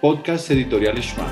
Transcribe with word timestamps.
Podcast 0.00 0.50
Editorial 0.50 0.96
Shma. 0.98 1.26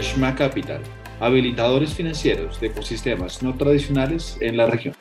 Shma 0.00 0.34
Capital, 0.34 0.80
habilitadores 1.20 1.92
financieros 1.92 2.58
de 2.58 2.68
ecosistemas 2.68 3.42
no 3.42 3.54
tradicionales 3.58 4.38
en 4.40 4.56
la 4.56 4.66
región. 4.66 4.94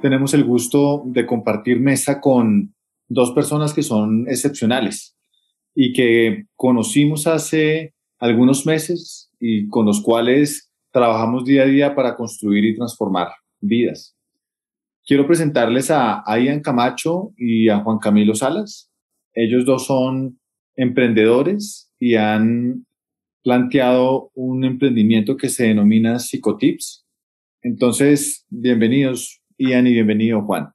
Tenemos 0.00 0.32
el 0.32 0.44
gusto 0.44 1.02
de 1.06 1.26
compartir 1.26 1.80
mesa 1.80 2.20
con 2.20 2.72
dos 3.08 3.32
personas 3.32 3.74
que 3.74 3.82
son 3.82 4.26
excepcionales 4.28 5.16
y 5.74 5.92
que 5.92 6.44
conocimos 6.54 7.26
hace 7.26 7.94
algunos 8.20 8.64
meses 8.64 9.32
y 9.40 9.66
con 9.66 9.86
los 9.86 10.02
cuales 10.02 10.70
trabajamos 10.92 11.44
día 11.44 11.62
a 11.62 11.66
día 11.66 11.94
para 11.96 12.14
construir 12.14 12.64
y 12.64 12.76
transformar 12.76 13.32
vidas. 13.60 14.17
Quiero 15.08 15.26
presentarles 15.26 15.90
a 15.90 16.22
Ian 16.38 16.60
Camacho 16.60 17.32
y 17.38 17.70
a 17.70 17.78
Juan 17.78 17.96
Camilo 17.96 18.34
Salas. 18.34 18.90
Ellos 19.32 19.64
dos 19.64 19.86
son 19.86 20.38
emprendedores 20.76 21.90
y 21.98 22.16
han 22.16 22.84
planteado 23.42 24.30
un 24.34 24.66
emprendimiento 24.66 25.38
que 25.38 25.48
se 25.48 25.64
denomina 25.64 26.18
Psicotips. 26.18 27.06
Entonces, 27.62 28.44
bienvenidos 28.50 29.40
Ian 29.56 29.86
y 29.86 29.94
bienvenido 29.94 30.42
Juan. 30.42 30.74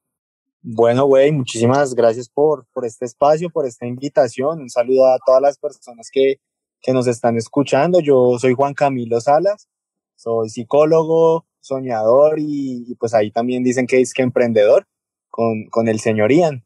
Bueno, 0.64 1.06
güey, 1.06 1.31
muchísimas 1.31 1.94
gracias 1.94 2.28
por, 2.28 2.66
por 2.73 2.88
este 2.88 3.06
espacio, 3.06 3.52
por 3.52 3.68
esta 3.68 3.86
invitación. 3.86 4.62
Un 4.62 4.70
saludo 4.72 5.06
a 5.14 5.20
todas 5.23 5.44
las 5.44 5.59
personas 5.59 6.09
que, 6.12 6.38
que 6.81 6.92
nos 6.92 7.06
están 7.06 7.38
escuchando. 7.38 8.00
Yo 8.00 8.40
soy 8.40 8.56
Juan 8.56 8.73
Camilo 8.73 9.22
Salas, 9.22 9.70
soy 10.16 10.50
psicólogo, 10.50 11.45
soñador 11.63 12.35
y, 12.38 12.95
pues 12.99 13.13
ahí 13.13 13.31
también 13.31 13.63
dicen 13.63 13.88
que 13.88 14.02
es 14.02 14.13
que 14.13 14.22
emprendedor 14.22 14.85
con, 15.30 15.66
con 15.72 15.88
el 15.88 16.00
señor 16.00 16.31
Ian. 16.31 16.64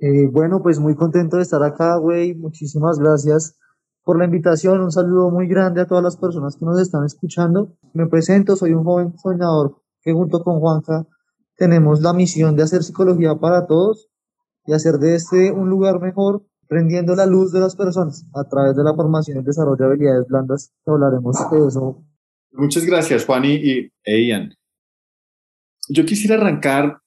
Eh, 0.00 0.28
bueno, 0.30 0.62
pues 0.62 0.78
muy 0.78 0.94
contento 0.94 1.36
de 1.36 1.42
estar 1.42 1.62
acá, 1.62 1.96
güey. 1.96 2.34
Muchísimas 2.34 2.98
gracias 2.98 3.58
por 4.04 4.18
la 4.18 4.24
invitación. 4.24 4.80
Un 4.80 4.92
saludo 4.92 5.30
muy 5.30 5.48
grande 5.48 5.80
a 5.80 5.86
todas 5.86 6.04
las 6.04 6.16
personas 6.16 6.56
que 6.56 6.64
nos 6.64 6.80
están 6.80 7.04
escuchando. 7.04 7.76
Me 7.92 8.06
presento, 8.06 8.54
soy 8.56 8.72
un 8.72 8.84
joven 8.84 9.18
soñador 9.18 9.82
que 10.00 10.12
junto 10.12 10.42
con 10.42 10.60
Juanca 10.60 11.04
tenemos 11.56 12.00
la 12.00 12.12
misión 12.12 12.54
de 12.54 12.62
hacer 12.62 12.84
psicología 12.84 13.34
para 13.34 13.66
todos 13.66 14.08
y 14.64 14.72
hacer 14.72 14.98
de 14.98 15.16
este 15.16 15.50
un 15.50 15.68
lugar 15.68 16.00
mejor, 16.00 16.44
prendiendo 16.68 17.16
la 17.16 17.26
luz 17.26 17.52
de 17.52 17.58
las 17.58 17.74
personas 17.74 18.24
a 18.34 18.44
través 18.44 18.76
de 18.76 18.84
la 18.84 18.94
formación 18.94 19.38
y 19.38 19.42
desarrollo 19.42 19.76
de 19.76 19.84
habilidades 19.84 20.28
blandas. 20.28 20.72
Hablaremos 20.86 21.36
de 21.50 21.66
eso 21.66 22.04
Muchas 22.52 22.84
gracias, 22.84 23.24
Juan 23.24 23.44
y, 23.44 23.90
e 24.04 24.26
Ian. 24.26 24.54
Yo 25.88 26.04
quisiera 26.04 26.36
arrancar 26.36 26.98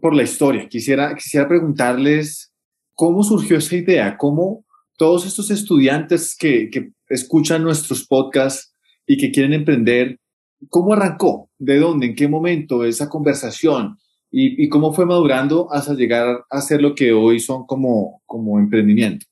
por 0.00 0.14
la 0.14 0.22
historia. 0.22 0.68
Quisiera, 0.68 1.14
quisiera 1.14 1.48
preguntarles 1.48 2.52
cómo 2.94 3.22
surgió 3.22 3.58
esa 3.58 3.76
idea, 3.76 4.16
cómo 4.16 4.64
todos 4.96 5.26
estos 5.26 5.50
estudiantes 5.50 6.36
que, 6.36 6.68
que 6.70 6.90
escuchan 7.08 7.62
nuestros 7.62 8.06
podcasts 8.06 8.74
y 9.06 9.16
que 9.16 9.30
quieren 9.30 9.52
emprender, 9.52 10.18
¿cómo 10.68 10.92
arrancó? 10.92 11.50
¿De 11.58 11.78
dónde? 11.78 12.06
¿En 12.06 12.14
qué 12.14 12.28
momento 12.28 12.84
esa 12.84 13.08
conversación? 13.08 13.96
¿Y, 14.30 14.62
y 14.62 14.68
cómo 14.68 14.92
fue 14.92 15.06
madurando 15.06 15.72
hasta 15.72 15.94
llegar 15.94 16.44
a 16.50 16.60
ser 16.60 16.82
lo 16.82 16.94
que 16.94 17.12
hoy 17.12 17.40
son 17.40 17.64
como, 17.66 18.20
como 18.26 18.58
emprendimiento? 18.58 19.24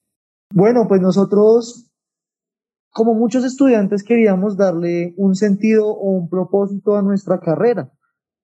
Bueno, 0.55 0.87
pues 0.89 1.03
nosotros 1.03 1.86
como 2.97 3.13
muchos 3.13 3.45
estudiantes 3.45 4.03
queríamos 4.03 4.57
darle 4.57 5.13
un 5.19 5.35
sentido 5.35 5.87
o 5.87 6.13
un 6.13 6.31
propósito 6.31 6.97
a 6.97 7.03
nuestra 7.03 7.41
carrera. 7.41 7.93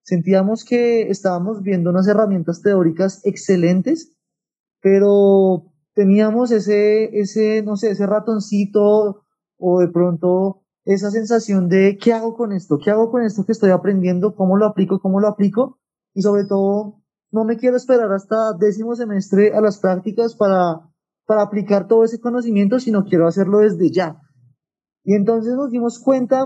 Sentíamos 0.03 0.67
que 0.67 1.09
estábamos 1.09 1.63
viendo 1.63 1.89
unas 1.89 2.07
herramientas 2.07 2.61
teóricas 2.61 3.23
excelentes, 3.25 4.15
pero 4.83 5.73
teníamos 5.95 6.51
ese, 6.51 7.19
ese, 7.19 7.63
no 7.63 7.77
sé, 7.77 7.93
ese 7.93 8.07
ratoncito 8.07 9.25
o 9.57 9.81
de 9.81 9.89
pronto 9.89 10.65
esa 10.85 11.11
sensación 11.11 11.71
de 11.71 11.97
¿qué 11.97 12.13
hago 12.13 12.37
con 12.37 12.53
esto? 12.53 12.77
¿Qué 12.77 12.91
hago 12.91 13.11
con 13.11 13.23
esto 13.23 13.47
que 13.47 13.53
estoy 13.53 13.71
aprendiendo? 13.71 14.35
¿Cómo 14.35 14.59
lo 14.59 14.67
aplico? 14.67 15.01
¿Cómo 15.01 15.19
lo 15.19 15.29
aplico? 15.29 15.79
Y 16.13 16.21
sobre 16.21 16.45
todo, 16.45 17.01
no 17.31 17.45
me 17.47 17.57
quiero 17.57 17.79
esperar 17.79 18.13
hasta 18.13 18.53
décimo 18.53 18.97
semestre 18.97 19.55
a 19.55 19.63
las 19.63 19.79
prácticas 19.79 20.37
para, 20.37 20.91
para 21.25 21.41
aplicar 21.41 21.89
todo 21.89 22.05
ese 22.05 22.21
conocimiento, 22.21 22.79
sino 22.81 23.07
quiero 23.07 23.27
hacerlo 23.27 23.61
desde 23.61 23.91
ya. 23.91 24.19
Y 25.05 25.15
entonces 25.15 25.55
nos 25.55 25.71
dimos 25.71 25.99
cuenta 25.99 26.45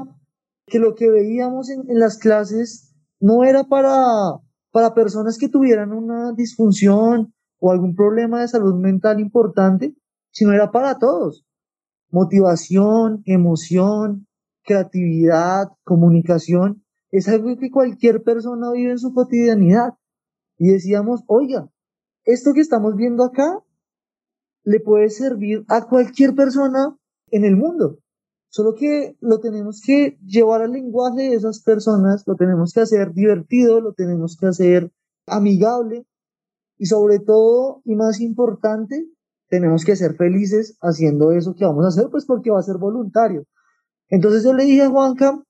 que 0.67 0.78
lo 0.78 0.94
que 0.94 1.11
veíamos 1.11 1.71
en, 1.71 1.84
las 1.99 2.19
clases 2.19 2.94
no 3.21 3.44
era 3.44 3.65
para, 3.65 4.41
para 4.72 4.94
personas 4.94 5.39
que 5.39 5.49
tuvieran 5.49 5.93
una 5.93 6.33
disfunción 6.33 7.34
o 7.59 7.71
algún 7.71 7.94
problema 7.94 8.41
de 8.41 8.49
salud 8.49 8.75
mental 8.75 9.21
importante, 9.21 9.94
sino 10.31 10.53
era 10.53 10.71
para 10.71 10.99
todos. 10.99 11.44
Motivación, 12.11 13.22
emoción, 13.25 14.27
creatividad, 14.65 15.69
comunicación, 15.84 16.83
es 17.11 17.28
algo 17.28 17.56
que 17.56 17.71
cualquier 17.71 18.23
persona 18.23 18.73
vive 18.73 18.93
en 18.93 18.99
su 18.99 19.15
cotidianidad. 19.15 19.94
Y 20.59 20.69
decíamos, 20.69 21.23
oiga, 21.27 21.69
esto 22.25 22.53
que 22.53 22.61
estamos 22.61 22.97
viendo 22.97 23.25
acá 23.25 23.62
le 24.65 24.81
puede 24.81 25.11
servir 25.11 25.65
a 25.69 25.87
cualquier 25.87 26.34
persona 26.34 26.97
en 27.31 27.44
el 27.44 27.56
mundo. 27.56 27.99
Solo 28.49 28.75
que 28.75 29.17
lo 29.21 29.39
tenemos 29.39 29.83
que 29.84 30.19
llevar 30.25 30.62
al 30.62 30.73
lenguaje 30.73 31.31
de 31.31 31.34
esas 31.34 31.62
personas, 31.62 32.25
lo 32.27 32.37
tenemos 32.37 32.73
que 32.73 32.81
hacer 32.81 33.12
divertido, 33.12 33.81
lo 33.81 33.93
tenemos 33.93 34.37
que 34.39 34.47
hacer 34.47 34.93
amigable 35.27 36.07
y 36.79 36.87
sobre 36.87 37.19
todo, 37.19 37.83
y 37.85 37.95
más 37.95 38.21
importante, 38.21 39.06
tenemos 39.49 39.85
que 39.85 39.97
ser 39.97 40.17
felices 40.17 40.77
haciendo 40.81 41.33
eso 41.33 41.55
que 41.55 41.65
vamos 41.65 41.85
a 41.85 41.89
hacer, 41.89 42.09
pues 42.11 42.25
porque 42.27 42.51
va 42.51 42.61
a 42.61 42.62
ser 42.62 42.79
voluntario. 42.79 43.45
Entonces 44.09 44.45
yo 44.45 44.53
le 44.53 44.65
dije 44.65 44.83
a 44.83 44.91
Juanca 44.91 45.43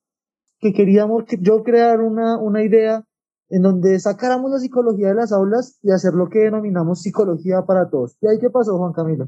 que 0.59 0.73
queríamos 0.73 1.25
que 1.25 1.39
yo 1.41 1.62
crear 1.62 2.01
una, 2.01 2.39
una 2.39 2.62
idea 2.62 3.05
en 3.49 3.62
donde 3.62 3.99
sacáramos 4.01 4.51
la 4.51 4.59
psicología 4.59 5.09
de 5.09 5.15
las 5.15 5.33
aulas 5.33 5.79
y 5.83 5.91
hacer 5.91 6.15
lo 6.15 6.29
que 6.29 6.41
denominamos 6.41 7.03
psicología 7.03 7.62
para 7.62 7.89
todos. 7.89 8.17
¿Y 8.21 8.29
ahí 8.29 8.39
qué 8.41 8.51
pasó, 8.51 8.77
Juan 8.77 8.93
Camilo? 8.93 9.27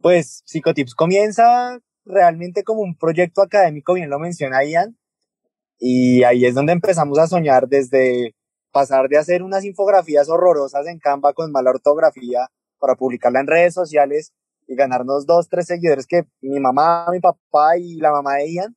Pues 0.00 0.42
Psicotips 0.44 0.94
comienza 0.94 1.78
realmente 2.04 2.64
como 2.64 2.82
un 2.82 2.96
proyecto 2.96 3.42
académico, 3.42 3.94
bien 3.94 4.10
lo 4.10 4.18
menciona 4.18 4.64
Ian, 4.64 4.96
y 5.78 6.22
ahí 6.24 6.44
es 6.46 6.54
donde 6.54 6.72
empezamos 6.72 7.18
a 7.18 7.26
soñar 7.26 7.68
desde 7.68 8.34
pasar 8.70 9.08
de 9.08 9.18
hacer 9.18 9.42
unas 9.42 9.64
infografías 9.64 10.28
horrorosas 10.28 10.86
en 10.86 10.98
Canva 10.98 11.32
con 11.34 11.52
mala 11.52 11.70
ortografía 11.70 12.48
para 12.78 12.94
publicarla 12.94 13.40
en 13.40 13.46
redes 13.46 13.74
sociales 13.74 14.32
y 14.66 14.74
ganarnos 14.76 15.26
dos, 15.26 15.48
tres 15.48 15.66
seguidores 15.66 16.06
que 16.06 16.24
mi 16.40 16.60
mamá, 16.60 17.06
mi 17.10 17.20
papá 17.20 17.76
y 17.78 17.96
la 17.96 18.12
mamá 18.12 18.36
de 18.36 18.52
Ian, 18.52 18.76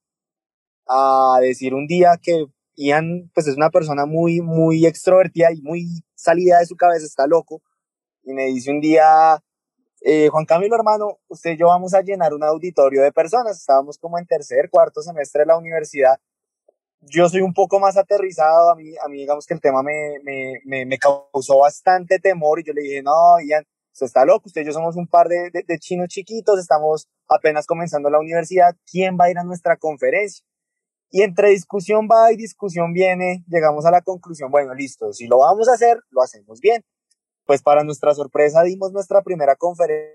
a 0.88 1.38
decir 1.42 1.74
un 1.74 1.88
día 1.88 2.20
que 2.22 2.46
Ian 2.76 3.32
pues 3.34 3.48
es 3.48 3.56
una 3.56 3.70
persona 3.70 4.06
muy, 4.06 4.42
muy 4.42 4.86
extrovertida 4.86 5.52
y 5.54 5.62
muy 5.62 6.04
salida 6.16 6.60
de 6.60 6.66
su 6.66 6.76
cabeza, 6.76 7.06
está 7.06 7.28
loco, 7.28 7.62
y 8.24 8.34
me 8.34 8.46
dice 8.46 8.72
un 8.72 8.82
día, 8.82 9.42
eh, 10.08 10.30
Juan 10.30 10.46
Camilo, 10.46 10.76
hermano, 10.76 11.18
usted 11.28 11.54
y 11.54 11.58
yo 11.58 11.66
vamos 11.66 11.96
a 11.96 12.02
llenar 12.02 12.32
un 12.36 12.44
auditorio 12.44 13.02
de 13.02 13.12
personas. 13.12 13.58
Estábamos 13.58 13.98
como 13.98 14.20
en 14.20 14.28
tercer, 14.28 14.70
cuarto 14.70 15.02
semestre 15.02 15.40
de 15.40 15.46
la 15.48 15.58
universidad. 15.58 16.20
Yo 17.02 17.28
soy 17.28 17.42
un 17.42 17.56
poco 17.56 17.80
más 17.80 17.98
aterrizado. 17.98 18.70
A 18.70 18.76
mí, 18.76 18.94
a 19.04 19.08
mí 19.08 19.18
digamos 19.18 19.48
que 19.48 19.56
el 19.56 19.62
tema 19.62 19.82
me, 19.82 20.20
me, 20.22 20.60
me, 20.64 20.86
me 20.86 21.00
causó 21.00 21.58
bastante 21.58 22.20
temor 22.20 22.60
y 22.60 22.66
yo 22.66 22.74
le 22.74 22.84
dije, 22.84 23.02
no, 23.02 23.40
Ian, 23.44 23.66
usted 23.94 24.06
está 24.06 24.26
loco. 24.26 24.44
Usted 24.46 24.62
y 24.62 24.66
yo 24.66 24.74
somos 24.74 24.96
un 24.96 25.08
par 25.08 25.28
de, 25.28 25.50
de, 25.52 25.64
de 25.68 25.80
chinos 25.80 26.10
chiquitos. 26.10 26.60
Estamos 26.60 27.08
apenas 27.28 27.66
comenzando 27.66 28.08
la 28.12 28.20
universidad. 28.20 28.76
¿Quién 28.86 29.18
va 29.20 29.26
a 29.26 29.32
ir 29.32 29.40
a 29.40 29.44
nuestra 29.44 29.76
conferencia? 29.76 30.46
Y 31.10 31.24
entre 31.24 31.50
discusión 31.50 32.08
va 32.12 32.32
y 32.32 32.36
discusión 32.36 32.94
viene, 32.94 33.44
llegamos 33.48 33.88
a 33.88 33.92
la 33.92 34.02
conclusión, 34.02 34.52
bueno, 34.52 34.74
listo, 34.74 35.14
si 35.14 35.28
lo 35.28 35.38
vamos 35.38 35.70
a 35.70 35.74
hacer, 35.74 36.00
lo 36.10 36.22
hacemos 36.22 36.60
bien 36.60 36.84
pues 37.46 37.62
para 37.62 37.84
nuestra 37.84 38.14
sorpresa 38.14 38.64
dimos 38.64 38.92
nuestra 38.92 39.22
primera 39.22 39.56
conferencia 39.56 40.14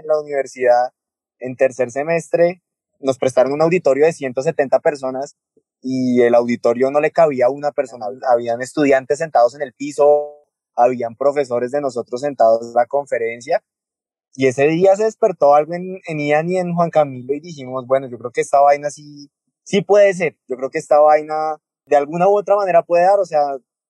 en 0.00 0.06
la 0.06 0.20
universidad 0.20 0.92
en 1.38 1.56
tercer 1.56 1.90
semestre. 1.90 2.62
Nos 3.00 3.18
prestaron 3.18 3.52
un 3.52 3.62
auditorio 3.62 4.06
de 4.06 4.12
170 4.12 4.80
personas 4.80 5.36
y 5.80 6.22
el 6.22 6.34
auditorio 6.34 6.90
no 6.90 7.00
le 7.00 7.10
cabía 7.10 7.46
a 7.46 7.50
una 7.50 7.72
persona. 7.72 8.06
Habían 8.30 8.62
estudiantes 8.62 9.18
sentados 9.18 9.54
en 9.54 9.62
el 9.62 9.74
piso, 9.74 10.36
habían 10.74 11.16
profesores 11.16 11.72
de 11.72 11.80
nosotros 11.80 12.20
sentados 12.20 12.68
en 12.68 12.74
la 12.74 12.86
conferencia. 12.86 13.62
Y 14.34 14.46
ese 14.46 14.66
día 14.68 14.96
se 14.96 15.04
despertó 15.04 15.54
algo 15.54 15.74
en, 15.74 16.00
en 16.06 16.20
Ian 16.20 16.48
y 16.48 16.56
en 16.56 16.74
Juan 16.74 16.90
Camilo 16.90 17.34
y 17.34 17.40
dijimos, 17.40 17.86
bueno, 17.86 18.08
yo 18.08 18.18
creo 18.18 18.30
que 18.30 18.40
esta 18.40 18.60
vaina 18.60 18.90
sí, 18.90 19.30
sí 19.62 19.82
puede 19.82 20.14
ser. 20.14 20.38
Yo 20.48 20.56
creo 20.56 20.70
que 20.70 20.78
esta 20.78 21.00
vaina 21.00 21.58
de 21.84 21.96
alguna 21.96 22.28
u 22.28 22.38
otra 22.38 22.56
manera 22.56 22.82
puede 22.82 23.04
dar. 23.04 23.18
O 23.18 23.26
sea, 23.26 23.42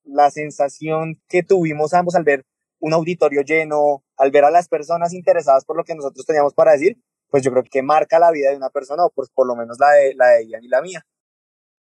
la 0.04 0.30
sensación 0.30 1.20
que 1.28 1.44
tuvimos 1.44 1.94
ambos 1.94 2.16
al 2.16 2.24
ver 2.24 2.44
un 2.82 2.92
auditorio 2.92 3.42
lleno, 3.42 4.04
al 4.18 4.30
ver 4.30 4.44
a 4.44 4.50
las 4.50 4.68
personas 4.68 5.14
interesadas 5.14 5.64
por 5.64 5.76
lo 5.76 5.84
que 5.84 5.94
nosotros 5.94 6.26
teníamos 6.26 6.52
para 6.52 6.72
decir, 6.72 6.98
pues 7.30 7.42
yo 7.42 7.50
creo 7.50 7.62
que 7.62 7.82
marca 7.82 8.18
la 8.18 8.30
vida 8.30 8.50
de 8.50 8.56
una 8.56 8.68
persona, 8.70 9.04
o 9.04 9.10
pues 9.10 9.30
por 9.30 9.46
lo 9.46 9.56
menos 9.56 9.78
la 9.80 9.90
de, 9.92 10.14
la 10.14 10.26
de 10.28 10.42
ella 10.42 10.58
y 10.60 10.68
la 10.68 10.82
mía. 10.82 11.06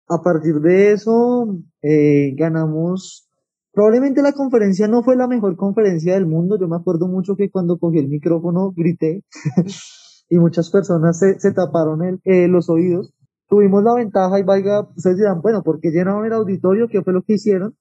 A 0.10 0.22
partir 0.22 0.56
de 0.56 0.92
eso, 0.92 1.48
eh, 1.82 2.34
ganamos 2.36 3.28
Probablemente 3.78 4.24
la 4.24 4.34
conferencia 4.34 4.88
no 4.88 5.04
fue 5.04 5.16
la 5.16 5.28
mejor 5.28 5.56
conferencia 5.56 6.16
del 6.16 6.26
mundo. 6.26 6.58
Yo 6.60 6.68
me 6.68 6.78
acuerdo 6.78 7.08
mucho 7.08 7.36
que 7.36 7.52
cuando 7.52 7.78
cogí 7.78 8.00
el 8.00 8.08
micrófono 8.08 8.74
grité 8.76 9.24
y 10.30 10.40
muchas 10.40 10.72
personas 10.72 11.20
se, 11.20 11.40
se 11.40 11.52
taparon 11.52 12.04
el, 12.04 12.20
eh, 12.24 12.48
los 12.48 12.72
oídos. 12.72 13.14
Tuvimos 13.48 13.84
la 13.84 13.94
ventaja 13.94 14.40
y 14.40 14.42
vaya, 14.42 14.82
ustedes 14.82 15.18
dirán, 15.18 15.42
bueno, 15.44 15.62
¿por 15.62 15.80
qué 15.80 15.92
llenaron 15.92 16.26
el 16.26 16.34
auditorio? 16.34 16.88
¿Qué 16.88 17.04
fue 17.04 17.14
lo 17.14 17.22
que 17.22 17.34
hicieron? 17.34 17.78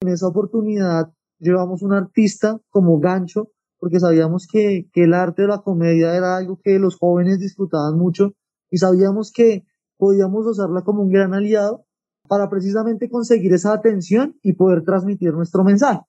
En 0.00 0.10
esa 0.10 0.28
oportunidad 0.28 1.12
llevamos 1.40 1.82
un 1.82 1.92
artista 1.92 2.60
como 2.68 3.00
gancho 3.00 3.48
porque 3.78 3.98
sabíamos 3.98 4.46
que, 4.46 4.88
que 4.92 5.04
el 5.04 5.14
arte 5.14 5.42
de 5.42 5.48
la 5.48 5.62
comedia 5.62 6.14
era 6.14 6.36
algo 6.36 6.60
que 6.62 6.78
los 6.78 6.96
jóvenes 6.96 7.40
disfrutaban 7.40 7.98
mucho 7.98 8.34
y 8.70 8.76
sabíamos 8.76 9.32
que 9.32 9.64
podíamos 9.96 10.46
usarla 10.46 10.82
como 10.82 11.02
un 11.02 11.10
gran 11.10 11.34
aliado 11.34 11.86
para 12.28 12.48
precisamente 12.48 13.08
conseguir 13.08 13.52
esa 13.54 13.72
atención 13.72 14.38
y 14.42 14.52
poder 14.52 14.82
transmitir 14.82 15.32
nuestro 15.32 15.64
mensaje. 15.64 16.00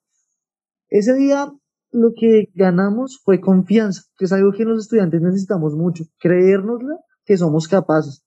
Ese 0.89 1.13
día 1.13 1.51
lo 1.91 2.11
que 2.15 2.49
ganamos 2.53 3.19
fue 3.23 3.39
confianza, 3.39 4.03
que 4.17 4.25
es 4.25 4.33
algo 4.33 4.51
que 4.51 4.65
los 4.65 4.81
estudiantes 4.81 5.21
necesitamos 5.21 5.75
mucho, 5.75 6.03
creérnosla 6.19 6.97
que 7.25 7.37
somos 7.37 7.67
capaces. 7.67 8.23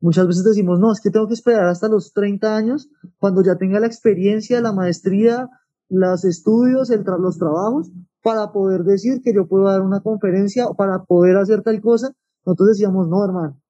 Muchas 0.00 0.26
veces 0.26 0.44
decimos, 0.44 0.78
no, 0.78 0.92
es 0.92 1.00
que 1.00 1.10
tengo 1.10 1.26
que 1.26 1.34
esperar 1.34 1.66
hasta 1.66 1.88
los 1.88 2.12
30 2.12 2.56
años, 2.56 2.88
cuando 3.18 3.42
ya 3.42 3.56
tenga 3.56 3.80
la 3.80 3.86
experiencia, 3.86 4.60
la 4.60 4.72
maestría, 4.72 5.48
los 5.88 6.24
estudios, 6.24 6.90
los 6.90 7.38
trabajos, 7.38 7.90
para 8.22 8.52
poder 8.52 8.82
decir 8.84 9.20
que 9.22 9.32
yo 9.34 9.46
puedo 9.46 9.64
dar 9.64 9.82
una 9.82 10.00
conferencia 10.00 10.66
o 10.66 10.74
para 10.74 11.04
poder 11.04 11.36
hacer 11.36 11.62
tal 11.62 11.80
cosa. 11.80 12.12
Nosotros 12.44 12.68
decíamos, 12.70 13.08
no, 13.08 13.24
hermano, 13.24 13.60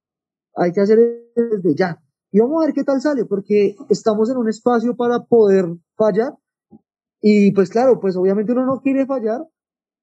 hay 0.55 0.73
que 0.73 0.81
hacer 0.81 0.99
desde 1.35 1.75
ya. 1.75 2.03
Y 2.31 2.41
vamos 2.41 2.63
a 2.63 2.67
ver 2.67 2.75
qué 2.75 2.85
tal 2.85 3.01
sale, 3.01 3.25
porque 3.25 3.77
estamos 3.89 4.31
en 4.31 4.37
un 4.37 4.49
espacio 4.49 4.97
para 4.97 5.25
poder 5.25 5.67
fallar. 5.97 6.35
Y 7.21 7.53
pues 7.53 7.71
claro, 7.71 7.99
pues 8.01 8.17
obviamente 8.17 8.53
uno 8.53 8.67
no 8.67 8.81
quiere 8.81 9.07
fallar, 9.07 9.41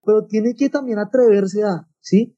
pero 0.03 0.25
tiene 0.25 0.53
que 0.55 0.69
también 0.69 0.99
atreverse 0.99 1.63
a, 1.63 1.87
¿sí? 1.99 2.35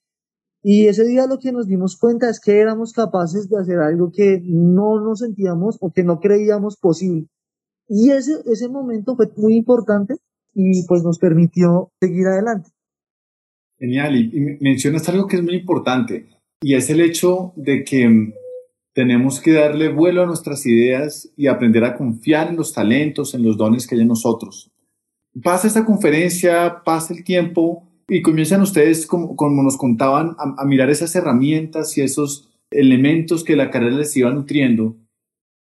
Y 0.62 0.88
ese 0.88 1.06
día 1.06 1.28
lo 1.28 1.38
que 1.38 1.52
nos 1.52 1.68
dimos 1.68 1.98
cuenta 1.98 2.30
es 2.30 2.40
que 2.40 2.60
éramos 2.60 2.94
capaces 2.94 3.48
de 3.50 3.58
hacer 3.58 3.80
algo 3.80 4.12
que 4.12 4.42
no 4.44 5.00
nos 5.00 5.20
sentíamos 5.20 5.78
o 5.82 5.92
que 5.92 6.04
no 6.04 6.20
creíamos 6.20 6.78
posible. 6.78 7.30
Y 7.88 8.12
ese, 8.12 8.34
ese 8.46 8.68
momento 8.70 9.16
fue 9.16 9.30
muy 9.38 9.56
importante 9.56 10.16
y 10.54 10.86
pues 10.88 11.04
nos 11.04 11.20
permitió 11.20 11.92
seguir 12.02 12.28
adelante. 12.28 12.72
Genial, 13.80 14.16
y, 14.16 14.58
mencionas 14.60 15.08
algo 15.08 15.28
que 15.28 15.36
es 15.36 15.44
muy 15.44 15.54
importante, 15.54 16.28
y 16.62 16.74
es 16.74 16.90
el 16.90 17.00
hecho 17.00 17.54
de 17.56 17.84
que 17.84 18.34
tenemos 18.94 19.40
que 19.40 19.52
darle 19.52 19.90
vuelo 19.90 20.24
a 20.24 20.26
nuestras 20.26 20.66
ideas 20.66 21.32
y 21.38 21.46
aprender 21.46 21.84
a 21.84 21.96
confiar 21.96 22.50
en 22.50 22.56
los 22.56 22.74
talentos, 22.74 23.36
en 23.36 23.44
los 23.44 23.56
dones 23.56 23.86
que 23.86 23.94
hay 23.94 24.02
en 24.02 24.08
nosotros. 24.08 24.72
Pasa 25.44 25.68
esta 25.68 25.86
conferencia, 25.86 26.82
pasa 26.84 27.14
el 27.14 27.24
tiempo 27.24 27.88
y 28.08 28.24
comienzan 28.24 28.62
ustedes, 28.62 29.06
como, 29.06 29.36
como 29.36 29.62
nos 29.62 29.78
contaban, 29.78 30.36
a, 30.40 30.66
mirar 30.66 30.90
esas 30.90 31.16
herramientas 31.16 31.96
y 31.98 32.02
esos 32.02 32.50
elementos 32.72 33.44
que 33.44 33.56
la 33.56 33.70
carrera 33.70 33.98
les 33.98 34.18
iba 34.18 34.32
nutriendo. 34.32 34.98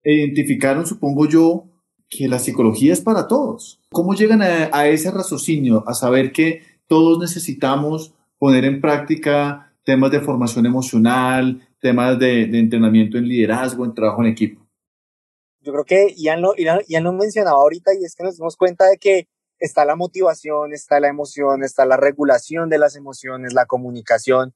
E 0.03 0.15
identificaron, 0.15 0.87
supongo 0.87 1.27
yo, 1.27 1.66
que 2.09 2.27
la 2.27 2.39
psicología 2.39 2.93
es 2.93 3.01
para 3.01 3.27
todos. 3.27 3.81
¿Cómo 3.91 4.13
llegan 4.13 4.41
a, 4.41 4.69
a 4.71 4.87
ese 4.87 5.11
raciocinio, 5.11 5.83
a 5.87 5.93
saber 5.93 6.31
que 6.31 6.61
todos 6.87 7.19
necesitamos 7.19 8.13
poner 8.37 8.65
en 8.65 8.81
práctica 8.81 9.73
temas 9.83 10.11
de 10.11 10.19
formación 10.19 10.65
emocional, 10.65 11.67
temas 11.79 12.19
de, 12.19 12.43
entrenamiento 12.43 13.17
en 13.17 13.27
liderazgo, 13.27 13.85
en 13.85 13.93
trabajo 13.93 14.21
en 14.21 14.27
equipo. 14.27 14.67
Yo 15.61 15.71
creo 15.71 15.85
que 15.85 16.13
Ian 16.17 16.41
lo, 16.41 16.53
lo 16.57 17.13
mencionaba 17.13 17.57
ahorita 17.57 17.93
y 17.93 18.03
es 18.03 18.15
que 18.15 18.23
nos 18.23 18.37
dimos 18.37 18.55
cuenta 18.57 18.85
de 18.85 18.97
que 18.97 19.27
está 19.59 19.85
la 19.85 19.95
motivación, 19.95 20.73
está 20.73 20.99
la 20.99 21.07
emoción, 21.07 21.63
está 21.63 21.85
la 21.85 21.97
regulación 21.97 22.69
de 22.69 22.77
las 22.77 22.95
emociones, 22.95 23.53
la 23.53 23.65
comunicación, 23.65 24.53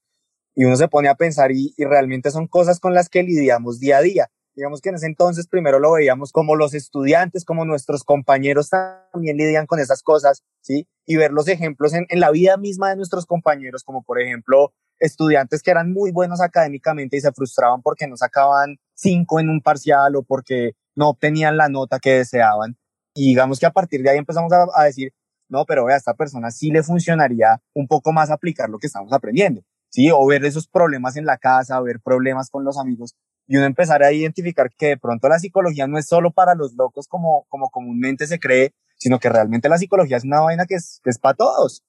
y 0.53 0.65
uno 0.65 0.75
se 0.75 0.87
pone 0.87 1.07
a 1.07 1.15
pensar 1.15 1.51
y, 1.51 1.73
y, 1.77 1.85
realmente 1.85 2.29
son 2.29 2.47
cosas 2.47 2.79
con 2.79 2.93
las 2.93 3.07
que 3.07 3.23
lidiamos 3.23 3.79
día 3.79 3.97
a 3.97 4.01
día. 4.01 4.31
Digamos 4.55 4.81
que 4.81 4.89
en 4.89 4.95
ese 4.95 5.05
entonces 5.05 5.47
primero 5.47 5.79
lo 5.79 5.93
veíamos 5.93 6.31
como 6.31 6.55
los 6.55 6.73
estudiantes, 6.73 7.45
como 7.45 7.65
nuestros 7.65 8.03
compañeros 8.03 8.69
también 8.69 9.37
lidian 9.37 9.65
con 9.65 9.79
esas 9.79 10.03
cosas, 10.03 10.43
¿sí? 10.61 10.87
Y 11.05 11.15
ver 11.15 11.31
los 11.31 11.47
ejemplos 11.47 11.93
en, 11.93 12.05
en 12.09 12.19
la 12.19 12.31
vida 12.31 12.57
misma 12.57 12.89
de 12.89 12.97
nuestros 12.97 13.25
compañeros, 13.25 13.83
como 13.83 14.03
por 14.03 14.21
ejemplo 14.21 14.73
estudiantes 15.01 15.61
que 15.61 15.71
eran 15.71 15.91
muy 15.91 16.11
buenos 16.11 16.41
académicamente 16.41 17.17
y 17.17 17.21
se 17.21 17.31
frustraban 17.33 17.81
porque 17.81 18.07
no 18.07 18.15
sacaban 18.15 18.77
cinco 18.93 19.39
en 19.39 19.49
un 19.49 19.61
parcial 19.61 20.15
o 20.15 20.23
porque 20.23 20.73
no 20.95 21.09
obtenían 21.09 21.57
la 21.57 21.69
nota 21.69 21.99
que 21.99 22.17
deseaban. 22.17 22.77
Y 23.13 23.29
digamos 23.29 23.59
que 23.59 23.65
a 23.65 23.71
partir 23.71 24.01
de 24.03 24.11
ahí 24.11 24.17
empezamos 24.17 24.51
a, 24.53 24.83
decir, 24.83 25.11
no, 25.49 25.65
pero 25.65 25.87
a 25.87 25.95
esta 25.95 26.13
persona 26.13 26.51
sí 26.51 26.69
le 26.71 26.83
funcionaría 26.83 27.61
un 27.73 27.87
poco 27.87 28.13
más 28.13 28.29
aplicar 28.29 28.69
lo 28.69 28.77
que 28.77 28.87
estamos 28.87 29.11
aprendiendo, 29.11 29.63
¿sí? 29.91 30.09
O 30.11 30.25
ver 30.25 30.43
esos 30.45 30.67
problemas 30.67 31.15
en 31.17 31.25
la 31.25 31.37
casa, 31.37 31.79
ver 31.81 31.99
problemas 32.03 32.49
con 32.49 32.63
los 32.63 32.79
amigos 32.79 33.15
y 33.47 33.57
uno 33.57 33.65
empezar 33.65 34.01
a 34.01 34.13
identificar 34.13 34.69
que 34.77 34.87
de 34.87 34.97
pronto 34.97 35.27
la 35.27 35.37
psicología 35.37 35.85
no 35.85 35.97
es 35.97 36.07
solo 36.07 36.31
para 36.31 36.55
los 36.55 36.73
locos 36.75 37.07
como, 37.07 37.45
como 37.49 37.69
comúnmente 37.69 38.25
se 38.25 38.39
cree, 38.39 38.73
sino 38.97 39.19
que 39.19 39.29
realmente 39.29 39.67
la 39.67 39.77
psicología 39.77 40.17
es 40.17 40.23
una 40.23 40.39
vaina 40.39 40.65
que 40.65 40.75
es, 40.75 41.01
que 41.03 41.09
es 41.09 41.19
para 41.19 41.35
todos. 41.35 41.83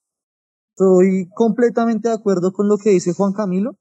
Estoy 0.74 1.28
completamente 1.34 2.08
de 2.08 2.14
acuerdo 2.14 2.52
con 2.52 2.66
lo 2.68 2.78
que 2.78 2.90
dice 2.90 3.12
Juan 3.12 3.32
Camilo 3.32 3.76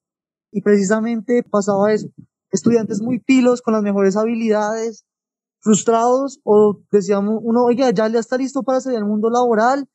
y 0.52 0.62
precisamente 0.62 1.44
pasaba 1.44 1.92
eso. 1.92 2.10
Estudiantes 2.52 3.02
muy 3.02 3.20
pilos, 3.20 3.62
con 3.62 3.74
las 3.74 3.82
mejores 3.82 4.18
habilidades, 4.18 5.06
frustrados 5.62 6.40
o 6.44 6.82
decíamos 6.92 7.40
uno, 7.42 7.64
oiga, 7.64 7.90
ya 7.92 8.10
le 8.10 8.20
está 8.20 8.38
listo 8.38 8.62
para 8.62 8.82
salir 8.82 9.00
al 9.00 9.06
mundo 9.06 9.30
laboral, 9.30 9.88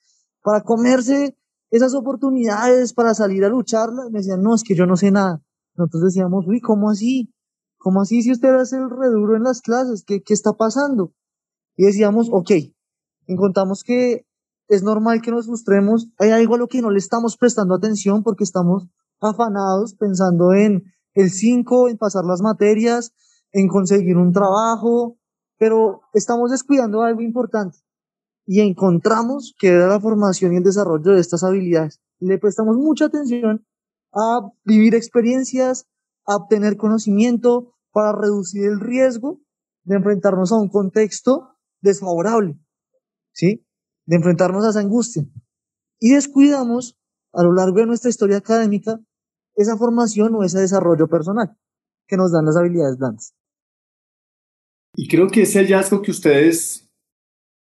para 0.42 0.62
comerse 0.62 1.36
esas 1.70 1.94
oportunidades, 1.94 2.92
para 2.92 3.14
salir 3.14 3.44
a 3.44 3.48
lucharla. 3.48 4.04
Me 4.10 4.18
decían, 4.18 4.42
no, 4.42 4.54
es 4.54 4.62
que 4.62 4.74
yo 4.74 4.86
no 4.86 4.96
sé 4.96 5.10
nada. 5.10 5.42
Nosotros 5.74 6.04
decíamos, 6.04 6.46
uy, 6.46 6.60
¿cómo 6.60 6.90
así? 6.90 7.32
¿Cómo 7.78 8.00
así 8.00 8.22
si 8.22 8.32
usted 8.32 8.54
hace 8.54 8.76
el 8.76 8.90
reduro 8.90 9.36
en 9.36 9.42
las 9.42 9.60
clases? 9.60 10.04
¿Qué, 10.04 10.22
qué 10.22 10.34
está 10.34 10.54
pasando? 10.54 11.12
Y 11.76 11.84
decíamos, 11.84 12.28
ok, 12.32 12.50
encontramos 13.26 13.82
que 13.84 14.26
es 14.68 14.82
normal 14.82 15.20
que 15.22 15.30
nos 15.30 15.46
frustremos. 15.46 16.08
Hay 16.18 16.30
algo 16.30 16.54
a 16.54 16.58
lo 16.58 16.68
que 16.68 16.82
no 16.82 16.90
le 16.90 16.98
estamos 16.98 17.36
prestando 17.36 17.74
atención 17.74 18.22
porque 18.22 18.44
estamos 18.44 18.88
afanados 19.20 19.94
pensando 19.94 20.52
en 20.52 20.84
el 21.14 21.30
5, 21.30 21.88
en 21.88 21.98
pasar 21.98 22.24
las 22.24 22.40
materias, 22.40 23.12
en 23.52 23.68
conseguir 23.68 24.16
un 24.16 24.32
trabajo, 24.32 25.16
pero 25.58 26.02
estamos 26.12 26.50
descuidando 26.50 27.02
algo 27.02 27.22
importante 27.22 27.78
y 28.46 28.60
encontramos 28.60 29.54
que 29.58 29.68
era 29.68 29.88
la 29.88 30.00
formación 30.00 30.54
y 30.54 30.56
el 30.58 30.62
desarrollo 30.62 31.12
de 31.12 31.20
estas 31.20 31.42
habilidades. 31.42 32.00
Le 32.20 32.38
prestamos 32.38 32.76
mucha 32.76 33.06
atención 33.06 33.66
a 34.12 34.40
vivir 34.64 34.94
experiencias, 34.94 35.86
a 36.26 36.36
obtener 36.36 36.76
conocimiento 36.76 37.74
para 37.92 38.12
reducir 38.12 38.64
el 38.64 38.80
riesgo 38.80 39.40
de 39.84 39.96
enfrentarnos 39.96 40.52
a 40.52 40.56
un 40.56 40.68
contexto 40.68 41.56
desfavorable. 41.80 42.58
¿Sí? 43.32 43.66
de 44.06 44.16
enfrentarnos 44.16 44.64
a 44.64 44.70
esa 44.70 44.80
angustia. 44.80 45.24
Y 46.00 46.12
descuidamos 46.12 46.96
a 47.32 47.42
lo 47.42 47.52
largo 47.52 47.80
de 47.80 47.86
nuestra 47.86 48.08
historia 48.08 48.38
académica 48.38 48.98
esa 49.54 49.76
formación 49.76 50.34
o 50.34 50.44
ese 50.44 50.60
desarrollo 50.60 51.08
personal 51.08 51.56
que 52.06 52.16
nos 52.16 52.32
dan 52.32 52.44
las 52.44 52.56
habilidades 52.56 52.96
blandas. 52.98 53.34
Y 54.94 55.08
creo 55.08 55.28
que 55.28 55.42
ese 55.42 55.58
hallazgo 55.58 56.02
que 56.02 56.10
ustedes 56.10 56.85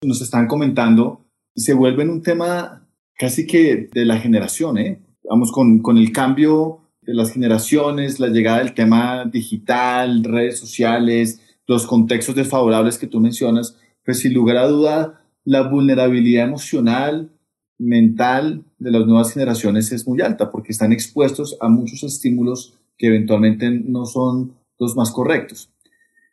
nos 0.07 0.21
están 0.23 0.47
comentando 0.47 1.25
se 1.57 1.75
vuelve 1.75 2.03
en 2.03 2.11
un 2.11 2.23
tema 2.23 2.89
casi 3.17 3.47
que 3.47 3.89
de 3.93 4.05
la 4.05 4.19
generación, 4.19 4.79
¿eh? 4.79 5.01
Vamos 5.29 5.53
con, 5.53 5.81
con 5.81 5.99
el 5.99 6.13
cambio 6.13 6.81
de 7.03 7.15
las 7.15 7.33
generaciones, 7.33 8.19
la 8.19 8.29
llegada 8.29 8.59
del 8.59 8.75
tema 8.75 9.25
digital, 9.25 10.25
redes 10.25 10.59
sociales, 10.59 11.41
los 11.67 11.87
contextos 11.87 12.35
desfavorables 12.35 12.99
que 12.99 13.07
tú 13.07 13.21
mencionas, 13.21 13.77
pues 14.05 14.21
sin 14.21 14.35
lugar 14.35 14.57
a 14.57 14.67
duda 14.67 15.21
la 15.45 15.69
vulnerabilidad 15.69 16.45
emocional, 16.45 17.31
mental 17.79 18.65
de 18.79 18.91
las 18.91 19.07
nuevas 19.07 19.33
generaciones 19.33 19.93
es 19.93 20.07
muy 20.07 20.21
alta 20.21 20.51
porque 20.51 20.73
están 20.73 20.93
expuestos 20.93 21.57
a 21.61 21.69
muchos 21.69 22.03
estímulos 22.03 22.75
que 22.97 23.09
eventualmente 23.09 23.71
no 23.71 24.07
son 24.07 24.55
los 24.79 24.97
más 24.97 25.11
correctos. 25.11 25.71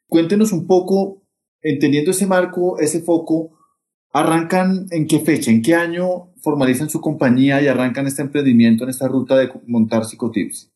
Cuéntenos 0.08 0.52
un 0.52 0.68
poco, 0.68 1.22
entendiendo 1.62 2.12
ese 2.12 2.28
marco, 2.28 2.80
ese 2.80 3.02
foco, 3.02 3.52
¿arrancan 4.14 4.88
en 4.92 5.08
qué 5.08 5.20
fecha, 5.20 5.52
en 5.52 5.62
qué 5.62 5.76
año 5.76 6.30
formalizan 6.42 6.90
su 6.90 7.02
compañía 7.02 7.62
y 7.62 7.68
arrancan 7.68 8.08
este 8.08 8.22
emprendimiento 8.22 8.84
en 8.84 8.90
esta 8.90 9.08
ruta 9.08 9.36
de 9.36 9.52
montar 9.68 10.06
psicotips? 10.06 10.72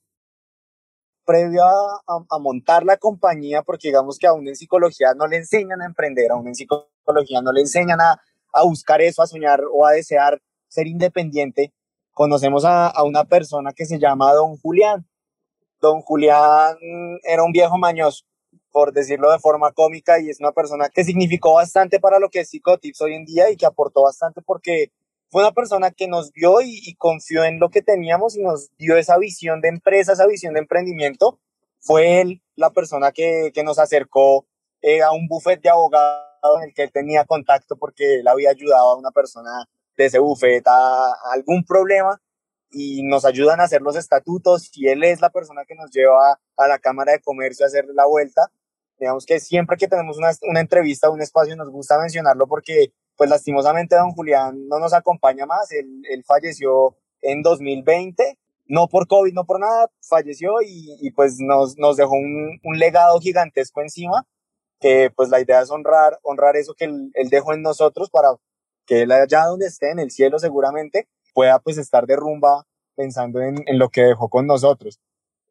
previo 1.26 1.64
a, 1.66 2.40
montar 2.40 2.86
la 2.86 2.98
compañía, 2.98 3.64
porque 3.64 3.90
digamos 3.90 4.18
que 4.18 4.28
aún 4.28 4.48
en 4.48 4.56
psicología 4.56 5.14
no 5.16 5.28
le 5.28 5.38
enseñan 5.38 5.82
a 5.82 5.86
emprender, 5.86 6.32
aún 6.32 6.48
en 6.48 6.56
psicología 6.56 7.42
no 7.42 7.52
le 7.52 7.62
enseñan 7.62 8.00
a, 8.00 8.22
buscar 8.64 9.02
eso, 9.02 9.22
a 9.22 9.28
soñar 9.28 9.62
o 9.74 9.86
a 9.86 9.92
desear 9.92 10.42
ser 10.70 10.88
independiente, 10.88 11.74
conocemos 12.12 12.64
a, 12.66 12.94
una 13.04 13.26
persona 13.26 13.74
que 13.74 13.86
se 13.86 14.00
llama 14.00 14.32
Don 14.34 14.56
Julián. 14.58 15.06
Don 15.82 16.02
Julián 16.02 16.78
era 17.24 17.44
un 17.44 17.52
viejo 17.52 17.78
mañoso, 17.78 18.24
por 18.76 18.92
decirlo 18.92 19.32
de 19.32 19.40
forma 19.40 19.72
cómica, 19.72 20.20
y 20.20 20.30
es 20.30 20.42
una 20.42 20.52
persona 20.52 20.90
que 20.90 21.06
significó 21.06 21.54
bastante 21.54 21.98
para 21.98 22.20
lo 22.20 22.30
que 22.30 22.42
es 22.42 22.50
Psicotips 22.50 23.00
hoy 23.00 23.14
en 23.14 23.24
día 23.24 23.50
y 23.50 23.56
que 23.56 23.66
aportó 23.66 24.02
bastante 24.02 24.42
porque 24.42 24.92
fue 25.30 25.44
una 25.44 25.54
persona 25.54 25.92
que 25.92 26.10
nos 26.10 26.34
vio 26.34 26.60
y, 26.62 26.94
confió 26.96 27.46
en 27.46 27.58
lo 27.58 27.70
que 27.70 27.82
teníamos 27.82 28.36
y 28.36 28.42
nos 28.42 28.76
dio 28.78 28.98
esa 28.98 29.18
visión 29.18 29.62
de 29.62 29.70
empresa, 29.70 30.12
esa 30.12 30.28
visión 30.28 30.56
de 30.56 30.60
emprendimiento. 30.60 31.40
Fue 31.80 32.20
él 32.20 32.42
la 32.58 32.72
persona 32.72 33.14
que, 33.14 33.54
que 33.54 33.64
nos 33.64 33.80
acercó 33.80 34.46
eh, 34.82 35.02
a 35.02 35.14
un 35.14 35.30
buffet 35.30 35.62
de 35.62 35.70
abogados 35.70 36.58
en 36.58 36.64
el 36.64 36.74
que 36.74 36.84
él 36.84 36.92
tenía 36.92 37.24
contacto 37.24 37.78
porque 37.78 38.16
él 38.16 38.28
había 38.28 38.50
ayudado 38.50 38.90
a 38.90 38.98
una 38.98 39.12
persona 39.12 39.70
de 39.96 40.06
ese 40.08 40.20
buffet 40.20 40.68
a, 40.68 41.14
algún 41.32 41.64
problema 41.64 42.22
y 42.72 43.04
nos 43.04 43.24
ayudan 43.24 43.62
a 43.62 43.64
hacer 43.64 43.82
los 43.82 43.96
estatutos 43.96 44.70
y 44.74 44.90
él 44.90 45.06
es 45.06 45.22
la 45.22 45.30
persona 45.30 45.64
que 45.64 45.76
nos 45.76 45.92
lleva 45.92 46.38
a 46.58 46.68
la 46.68 46.78
Cámara 46.78 47.14
de 47.14 47.22
Comercio 47.22 47.66
a 47.66 47.68
hacer 47.68 47.86
la 47.94 48.06
vuelta. 48.06 48.52
Digamos 48.98 49.26
que 49.26 49.40
siempre 49.40 49.78
que 49.78 49.88
tenemos 49.88 50.18
una, 50.18 50.32
una 50.44 50.62
entrevista, 50.62 51.10
un 51.10 51.22
espacio, 51.22 51.56
nos 51.56 51.70
gusta 51.70 52.00
mencionarlo 52.00 52.48
porque 52.48 52.94
pues 53.18 53.30
lastimosamente 53.30 53.96
don 53.96 54.12
Julián 54.12 54.68
no 54.68 54.80
nos 54.80 54.94
acompaña 54.94 55.46
más, 55.46 55.72
él, 55.72 56.02
él 56.10 56.24
falleció 56.26 56.98
en 57.22 57.42
2020, 57.42 58.38
no 58.68 58.88
por 58.88 59.08
COVID, 59.08 59.34
no 59.34 59.46
por 59.46 59.60
nada, 59.60 59.90
falleció 60.02 60.62
y, 60.62 60.98
y 61.02 61.12
pues 61.12 61.38
nos, 61.40 61.78
nos 61.78 61.98
dejó 61.98 62.14
un, 62.14 62.60
un, 62.64 62.80
legado 62.80 63.20
gigantesco 63.20 63.82
encima, 63.82 64.26
que 64.80 65.12
pues 65.16 65.30
la 65.30 65.40
idea 65.40 65.62
es 65.62 65.72
honrar, 65.72 66.20
honrar 66.24 66.56
eso 66.56 66.74
que 66.74 66.86
él, 66.86 67.12
él, 67.14 67.30
dejó 67.30 67.54
en 67.54 67.62
nosotros 67.62 68.10
para 68.10 68.30
que 68.86 69.04
él 69.04 69.12
allá 69.12 69.46
donde 69.46 69.68
esté, 69.68 69.92
en 69.92 70.00
el 70.00 70.12
cielo 70.12 70.40
seguramente, 70.40 71.08
pueda 71.34 71.60
pues 71.60 71.78
estar 71.78 72.06
de 72.06 72.16
rumba 72.16 72.66
pensando 72.96 73.42
en, 73.42 73.56
en 73.66 73.80
lo 73.80 73.90
que 73.90 74.02
dejó 74.02 74.30
con 74.30 74.48
nosotros. 74.48 75.00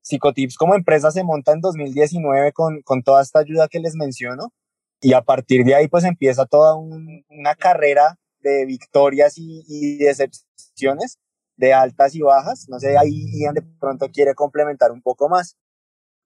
Psicotips 0.05 0.57
como 0.57 0.75
empresa 0.75 1.11
se 1.11 1.25
monta 1.25 1.53
en 1.53 1.61
2019 1.61 2.53
con, 2.53 2.83
con 2.83 3.03
toda 3.03 3.23
esta 3.23 3.41
ayuda 3.41 3.69
que 3.69 3.81
les 3.81 3.97
menciono 3.97 4.53
y 5.01 5.13
a 5.13 5.23
partir 5.23 5.65
de 5.65 5.75
ahí 5.75 5.89
pues 5.89 6.05
empieza 6.05 6.47
toda 6.47 6.77
una 6.77 7.55
carrera 7.59 8.19
de 8.41 8.65
victorias 8.67 9.35
y, 9.37 9.99
decepciones, 9.99 11.19
de 11.57 11.73
altas 11.73 12.15
y 12.15 12.21
bajas. 12.21 12.67
No 12.69 12.79
sé, 12.79 12.97
ahí 12.97 13.27
Ian 13.41 13.55
de 13.55 13.63
pronto 13.81 14.09
quiere 14.13 14.35
complementar 14.35 14.93
un 14.93 15.03
poco 15.03 15.29
más. 15.29 15.57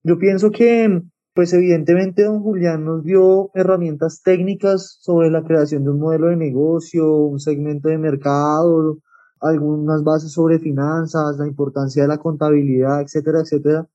Yo 0.03 0.19
pienso 0.19 0.51
que, 0.51 1.03
pues 1.35 1.53
evidentemente 1.53 2.25
don 2.25 2.43
Julián 2.43 2.85
nos 2.85 3.05
dio 3.05 3.51
herramientas 3.55 4.23
técnicas 4.23 4.99
sobre 5.01 5.31
la 5.31 5.43
creación 5.43 5.85
de 5.85 5.91
un 5.91 6.01
modelo 6.01 6.29
de 6.29 6.37
negocio, 6.37 7.13
un 7.13 7.41
segmento 7.41 7.89
de 7.89 7.99
mercado, 7.99 8.99
algunas 9.41 10.03
bases 10.05 10.33
sobre 10.33 10.59
finanzas, 10.59 11.39
la 11.39 11.47
importancia 11.47 12.03
de 12.03 12.09
la 12.09 12.19
contabilidad, 12.19 13.03
etcétera, 13.03 13.41
etcétera. 13.41 13.89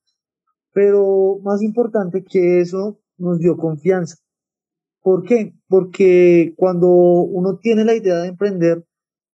Pero 0.74 1.40
más 1.44 1.62
importante 1.62 2.24
que 2.24 2.60
eso, 2.62 3.00
nos 3.18 3.40
dio 3.40 3.58
confianza. 3.58 4.18
¿Por 5.02 5.24
qué? 5.24 5.54
Porque 5.68 6.54
cuando 6.58 6.88
uno 6.90 7.58
tiene 7.58 7.84
la 7.86 7.94
idea 7.94 8.18
de 8.20 8.30
emprender, 8.30 8.86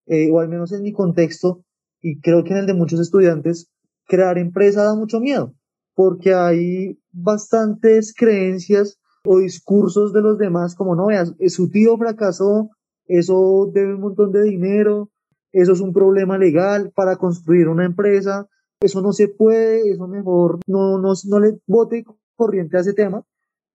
eh, 0.06 0.30
o 0.30 0.40
al 0.40 0.48
menos 0.48 0.72
en 0.72 0.82
mi 0.82 0.92
contexto, 0.92 1.64
y 2.00 2.20
creo 2.20 2.44
que 2.44 2.52
en 2.52 2.58
el 2.58 2.66
de 2.66 2.74
muchos 2.74 3.00
estudiantes, 3.00 3.70
crear 4.06 4.38
empresa 4.38 4.82
da 4.82 4.94
mucho 4.94 5.20
miedo, 5.20 5.54
porque 5.94 6.34
hay 6.34 6.98
bastantes 7.12 8.12
creencias 8.14 8.98
o 9.24 9.38
discursos 9.38 10.12
de 10.12 10.22
los 10.22 10.38
demás, 10.38 10.74
como 10.74 10.96
no 10.96 11.06
veas, 11.06 11.34
su 11.48 11.70
tío 11.70 11.96
fracasó, 11.96 12.70
eso 13.06 13.70
debe 13.72 13.94
un 13.94 14.00
montón 14.00 14.32
de 14.32 14.42
dinero, 14.42 15.10
eso 15.52 15.72
es 15.72 15.80
un 15.80 15.92
problema 15.92 16.38
legal 16.38 16.92
para 16.94 17.16
construir 17.16 17.68
una 17.68 17.84
empresa, 17.84 18.48
eso 18.80 19.02
no 19.02 19.12
se 19.12 19.28
puede, 19.28 19.90
eso 19.90 20.08
mejor 20.08 20.60
no, 20.66 20.98
no, 20.98 21.12
no 21.28 21.40
le 21.40 21.60
bote 21.66 22.04
corriente 22.36 22.76
a 22.76 22.80
ese 22.80 22.94
tema, 22.94 23.24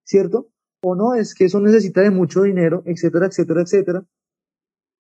¿cierto? 0.03 0.49
o 0.87 0.95
no, 0.95 1.15
es 1.15 1.33
que 1.33 1.45
eso 1.45 1.59
necesita 1.59 2.01
de 2.01 2.11
mucho 2.11 2.43
dinero, 2.43 2.83
etcétera, 2.85 3.25
etcétera, 3.25 3.61
etcétera. 3.61 4.05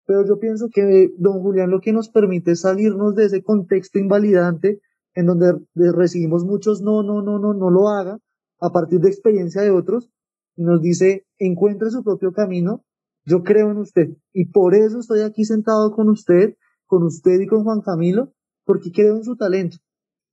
Pero 0.06 0.26
yo 0.28 0.38
pienso 0.40 0.70
que 0.72 1.12
don 1.18 1.42
Julián 1.42 1.72
lo 1.72 1.82
que 1.82 1.92
nos 1.92 2.10
permite 2.10 2.52
es 2.52 2.62
salirnos 2.62 3.16
de 3.16 3.26
ese 3.26 3.42
contexto 3.42 3.98
invalidante 3.98 4.80
en 5.16 5.26
donde 5.26 5.54
recibimos 5.74 6.46
muchos 6.46 6.82
no, 6.82 7.02
no, 7.02 7.24
no, 7.24 7.40
no, 7.40 7.56
no 7.56 7.70
lo 7.72 7.90
haga 7.90 8.20
a 8.60 8.72
partir 8.72 9.00
de 9.00 9.10
experiencia 9.10 9.64
de 9.64 9.72
otros 9.72 10.12
y 10.56 10.64
nos 10.64 10.82
dice 10.82 11.26
encuentre 11.40 11.90
su 11.90 12.04
propio 12.04 12.32
camino, 12.32 12.86
yo 13.26 13.42
creo 13.42 13.72
en 13.72 13.78
usted 13.78 14.10
y 14.34 14.46
por 14.46 14.76
eso 14.76 15.00
estoy 15.00 15.22
aquí 15.22 15.46
sentado 15.46 15.92
con 15.94 16.10
usted, 16.10 16.58
con 16.92 17.04
usted 17.04 17.40
y 17.40 17.48
con 17.48 17.64
Juan 17.64 17.80
Camilo, 17.80 18.34
porque 18.66 18.92
creo 18.92 19.16
en 19.16 19.24
su 19.24 19.38
talento. 19.38 19.78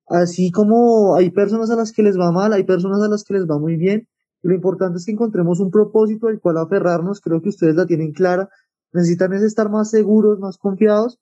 Así 0.08 0.50
como 0.50 1.14
hay 1.14 1.30
personas 1.30 1.70
a 1.70 1.76
las 1.76 1.92
que 1.92 2.02
les 2.02 2.18
va 2.18 2.32
mal, 2.32 2.52
hay 2.52 2.64
personas 2.64 3.00
a 3.00 3.08
las 3.08 3.22
que 3.22 3.34
les 3.34 3.46
va 3.46 3.60
muy 3.60 3.76
bien, 3.76 4.08
lo 4.42 4.54
importante 4.54 4.98
es 4.98 5.06
que 5.06 5.12
encontremos 5.12 5.60
un 5.60 5.70
propósito 5.70 6.26
al 6.26 6.40
cual 6.40 6.58
aferrarnos. 6.58 7.20
Creo 7.20 7.40
que 7.40 7.50
ustedes 7.50 7.76
la 7.76 7.86
tienen 7.86 8.12
clara. 8.12 8.48
Necesitan 8.92 9.32
es 9.34 9.42
estar 9.42 9.70
más 9.70 9.90
seguros, 9.90 10.40
más 10.40 10.58
confiados, 10.58 11.20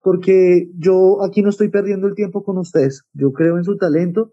porque 0.00 0.68
yo 0.76 1.22
aquí 1.22 1.42
no 1.42 1.50
estoy 1.50 1.68
perdiendo 1.68 2.08
el 2.08 2.14
tiempo 2.14 2.42
con 2.42 2.58
ustedes. 2.58 3.04
Yo 3.12 3.32
creo 3.32 3.56
en 3.56 3.64
su 3.64 3.76
talento 3.76 4.32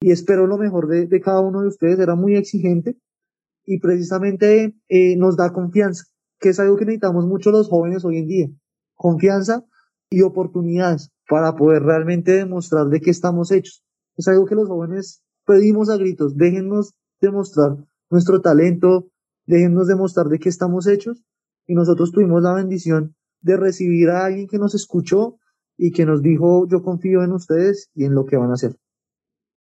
y 0.00 0.10
espero 0.10 0.46
lo 0.46 0.56
mejor 0.56 0.88
de, 0.88 1.06
de 1.06 1.20
cada 1.20 1.40
uno 1.40 1.60
de 1.60 1.68
ustedes. 1.68 1.98
Era 1.98 2.14
muy 2.14 2.36
exigente 2.36 2.96
y 3.66 3.78
precisamente 3.78 4.74
eh, 4.88 5.16
nos 5.16 5.36
da 5.36 5.52
confianza, 5.52 6.04
que 6.38 6.50
es 6.50 6.60
algo 6.60 6.76
que 6.76 6.86
necesitamos 6.86 7.26
mucho 7.26 7.50
los 7.50 7.68
jóvenes 7.68 8.04
hoy 8.04 8.18
en 8.18 8.26
día. 8.26 8.48
Confianza 9.00 9.64
y 10.10 10.20
oportunidades 10.20 11.10
para 11.26 11.56
poder 11.56 11.82
realmente 11.84 12.32
demostrar 12.32 12.88
de 12.88 13.00
qué 13.00 13.08
estamos 13.08 13.50
hechos. 13.50 13.82
Es 14.18 14.28
algo 14.28 14.44
que 14.44 14.54
los 14.54 14.68
jóvenes 14.68 15.22
pedimos 15.46 15.88
a 15.88 15.96
gritos. 15.96 16.36
Déjennos 16.36 16.92
demostrar 17.18 17.78
nuestro 18.10 18.42
talento, 18.42 19.08
déjennos 19.46 19.88
demostrar 19.88 20.26
de 20.26 20.38
qué 20.38 20.50
estamos 20.50 20.86
hechos. 20.86 21.24
Y 21.66 21.72
nosotros 21.72 22.12
tuvimos 22.12 22.42
la 22.42 22.52
bendición 22.52 23.14
de 23.40 23.56
recibir 23.56 24.10
a 24.10 24.26
alguien 24.26 24.48
que 24.48 24.58
nos 24.58 24.74
escuchó 24.74 25.38
y 25.78 25.92
que 25.92 26.04
nos 26.04 26.20
dijo, 26.20 26.68
yo 26.68 26.82
confío 26.82 27.24
en 27.24 27.32
ustedes 27.32 27.88
y 27.94 28.04
en 28.04 28.14
lo 28.14 28.26
que 28.26 28.36
van 28.36 28.50
a 28.50 28.54
hacer. 28.54 28.76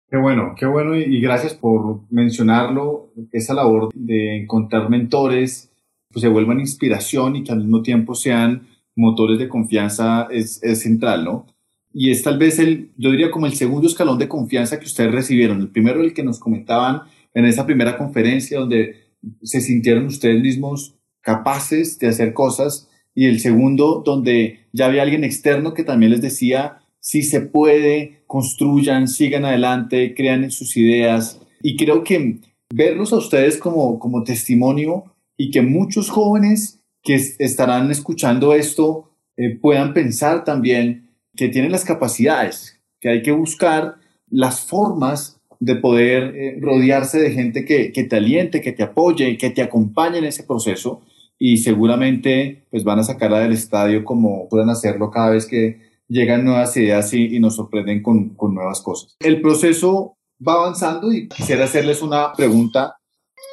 Qué 0.10 0.18
bueno, 0.18 0.54
qué 0.58 0.66
bueno 0.66 0.98
y 0.98 1.22
gracias 1.22 1.54
por 1.54 2.02
mencionarlo. 2.12 3.14
Esa 3.32 3.54
labor 3.54 3.88
de 3.96 4.42
encontrar 4.42 4.90
mentores, 4.90 5.72
pues 6.12 6.24
se 6.24 6.28
vuelvan 6.28 6.60
inspiración 6.60 7.38
y 7.38 7.46
que 7.46 7.54
al 7.54 7.60
mismo 7.60 7.82
tiempo 7.82 8.16
sean 8.16 8.68
motores 9.00 9.40
de 9.40 9.48
confianza 9.48 10.28
es, 10.30 10.62
es 10.62 10.82
central, 10.82 11.24
¿no? 11.24 11.48
Y 11.92 12.12
es 12.12 12.22
tal 12.22 12.38
vez 12.38 12.60
el, 12.60 12.92
yo 12.98 13.12
diría 13.12 13.32
como 13.32 13.48
el 13.48 13.54
segundo 13.54 13.88
escalón 13.88 14.20
de 14.20 14.28
confianza 14.28 14.80
que 14.80 14.86
ustedes 14.86 15.12
recibieron. 15.12 15.60
El 15.60 15.70
primero, 15.70 16.04
el 16.04 16.14
que 16.14 16.24
nos 16.24 16.40
comentaban 16.40 17.02
en 17.34 17.46
esa 17.46 17.66
primera 17.66 17.98
conferencia 17.98 18.60
donde 18.60 18.96
se 19.42 19.62
sintieron 19.62 20.06
ustedes 20.06 20.42
mismos 20.42 20.96
capaces 21.22 21.98
de 22.00 22.08
hacer 22.08 22.34
cosas 22.34 22.90
y 23.16 23.26
el 23.26 23.40
segundo 23.40 24.04
donde 24.06 24.68
ya 24.72 24.86
había 24.86 25.02
alguien 25.02 25.24
externo 25.24 25.74
que 25.74 25.84
también 25.84 26.12
les 26.12 26.22
decía 26.22 26.80
si 27.02 27.24
se 27.24 27.42
puede, 27.42 28.24
construyan, 28.28 29.08
sigan 29.08 29.46
adelante, 29.46 30.14
crean 30.16 30.44
en 30.44 30.52
sus 30.52 30.78
ideas 30.78 31.42
y 31.62 31.76
creo 31.76 32.04
que 32.04 32.40
verlos 32.74 33.14
a 33.14 33.18
ustedes 33.18 33.58
como, 33.58 34.00
como 34.00 34.24
testimonio 34.24 35.06
y 35.38 35.52
que 35.52 35.62
muchos 35.62 36.10
jóvenes 36.10 36.79
que 37.04 37.16
estarán 37.16 37.92
escuchando 37.92 38.54
esto 38.54 39.12
eh, 39.38 39.58
puedan 39.58 39.94
pensar 39.94 40.44
también 40.44 41.10
que 41.36 41.48
tienen 41.48 41.72
las 41.72 41.86
capacidades, 41.86 42.82
que 43.00 43.10
hay 43.10 43.22
que 43.22 43.32
buscar 43.32 43.96
las 44.30 44.62
formas 44.62 45.40
de 45.60 45.76
poder 45.76 46.36
eh, 46.36 46.58
rodearse 46.62 47.20
de 47.20 47.32
gente 47.32 47.66
que, 47.66 47.92
que, 47.92 48.04
te 48.04 48.16
aliente, 48.16 48.62
que 48.62 48.72
te 48.72 48.84
apoye, 48.84 49.38
que 49.38 49.50
te 49.50 49.62
acompañe 49.62 50.18
en 50.18 50.26
ese 50.26 50.44
proceso 50.44 51.02
y 51.38 51.58
seguramente 51.58 52.66
pues 52.70 52.84
van 52.84 53.00
a 53.00 53.04
sacarla 53.04 53.40
del 53.40 53.54
estadio 53.54 54.04
como 54.04 54.48
puedan 54.50 54.70
hacerlo 54.70 55.10
cada 55.10 55.32
vez 55.32 55.46
que 55.46 55.80
llegan 56.10 56.44
nuevas 56.44 56.76
ideas 56.76 57.14
y, 57.14 57.36
y 57.36 57.40
nos 57.40 57.56
sorprenden 57.56 58.02
con, 58.02 58.30
con, 58.36 58.54
nuevas 58.54 58.82
cosas. 58.82 59.16
El 59.20 59.42
proceso 59.42 60.18
va 60.46 60.54
avanzando 60.54 61.12
y 61.12 61.30
quisiera 61.30 61.66
hacerles 61.66 62.02
una 62.02 62.34
pregunta. 62.34 62.98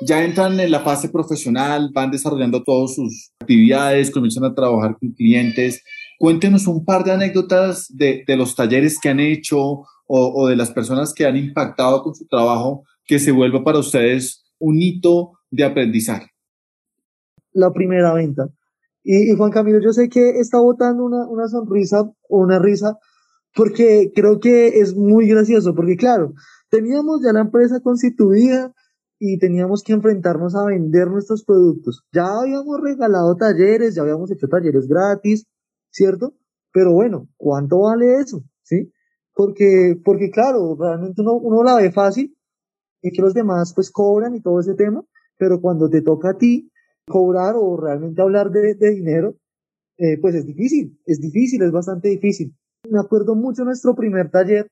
Ya 0.03 0.25
entran 0.25 0.59
en 0.61 0.71
la 0.71 0.81
fase 0.81 1.09
profesional, 1.09 1.91
van 1.93 2.11
desarrollando 2.11 2.63
todas 2.63 2.95
sus 2.95 3.33
actividades, 3.41 4.11
comienzan 4.11 4.45
a 4.45 4.55
trabajar 4.55 4.97
con 4.99 5.13
clientes. 5.13 5.83
Cuéntenos 6.19 6.67
un 6.67 6.85
par 6.85 7.05
de 7.05 7.13
anécdotas 7.13 7.87
de, 7.89 8.25
de 8.27 8.37
los 8.37 8.55
talleres 8.55 8.99
que 9.01 9.09
han 9.09 9.21
hecho 9.21 9.85
o, 10.07 10.49
de 10.49 10.57
las 10.57 10.71
personas 10.71 11.13
que 11.13 11.27
han 11.27 11.37
impactado 11.37 12.03
con 12.03 12.15
su 12.15 12.27
trabajo 12.27 12.85
que 13.05 13.19
se 13.19 13.33
vuelva 13.33 13.63
para 13.65 13.79
ustedes 13.79 14.45
un 14.59 14.81
hito 14.81 15.33
de 15.51 15.65
aprendizaje? 15.65 16.31
La 17.53 17.73
primera 17.73 18.13
venta. 18.15 18.49
Y, 19.03 19.35
Juan 19.37 19.51
Camilo, 19.51 19.81
yo 19.81 19.93
sé 19.93 20.09
que 20.09 20.41
está 20.41 20.59
botando 20.59 21.05
una, 21.05 21.27
una 21.29 21.49
sonrisa 21.49 22.03
o 22.29 22.39
una 22.39 22.59
risa 22.59 22.97
porque 23.55 24.13
creo 24.15 24.39
que 24.39 24.81
es 24.81 24.95
muy 24.95 25.29
gracioso, 25.29 25.75
porque 25.75 25.97
claro, 25.97 26.35
teníamos 26.69 27.23
ya 27.25 27.33
la 27.33 27.41
empresa 27.41 27.81
constituida 27.81 28.75
y 29.19 29.39
teníamos 29.39 29.83
que 29.83 29.93
enfrentarnos 29.93 30.55
a 30.55 30.65
vender 30.65 31.09
nuestros 31.09 31.45
productos. 31.45 32.05
Ya 32.13 32.27
habíamos 32.27 32.81
regalado 32.81 33.35
talleres, 33.37 33.95
ya 33.95 34.03
habíamos 34.03 34.31
hecho 34.31 34.49
talleres 34.49 34.87
gratis, 34.89 35.47
¿cierto? 35.91 36.35
Pero 36.73 36.93
bueno, 36.93 37.29
¿cuánto 37.37 37.81
vale 37.81 38.17
eso? 38.17 38.43
¿Sí? 38.63 38.93
porque, 39.37 40.01
porque 40.03 40.31
claro, 40.31 40.77
realmente 40.81 41.21
uno, 41.21 41.35
uno 41.35 41.63
la 41.63 41.77
ve 41.77 41.93
fácil, 41.93 42.35
y 43.03 43.11
que 43.11 43.21
los 43.21 43.35
demás 43.35 43.73
pues 43.75 43.91
cobran 43.91 44.35
y 44.35 44.41
todo 44.41 44.59
ese 44.59 44.75
tema, 44.75 45.05
pero 45.37 45.61
cuando 45.61 45.91
te 45.91 46.01
toca 46.01 46.31
a 46.31 46.39
ti 46.39 46.71
cobrar 47.07 47.55
o 47.57 47.77
realmente 47.77 48.23
hablar 48.23 48.51
de, 48.51 48.75
de 48.75 48.91
dinero, 48.91 49.37
eh, 49.99 50.19
pues 50.21 50.35
es 50.35 50.47
difícil, 50.47 50.99
es 51.05 51.21
difícil, 51.21 51.63
es 51.63 51.71
bastante 51.71 52.09
difícil. 52.09 52.57
Me 52.91 52.99
acuerdo 52.99 53.35
mucho 53.35 53.63
nuestro 53.63 53.95
primer 53.95 54.31
taller, 54.31 54.69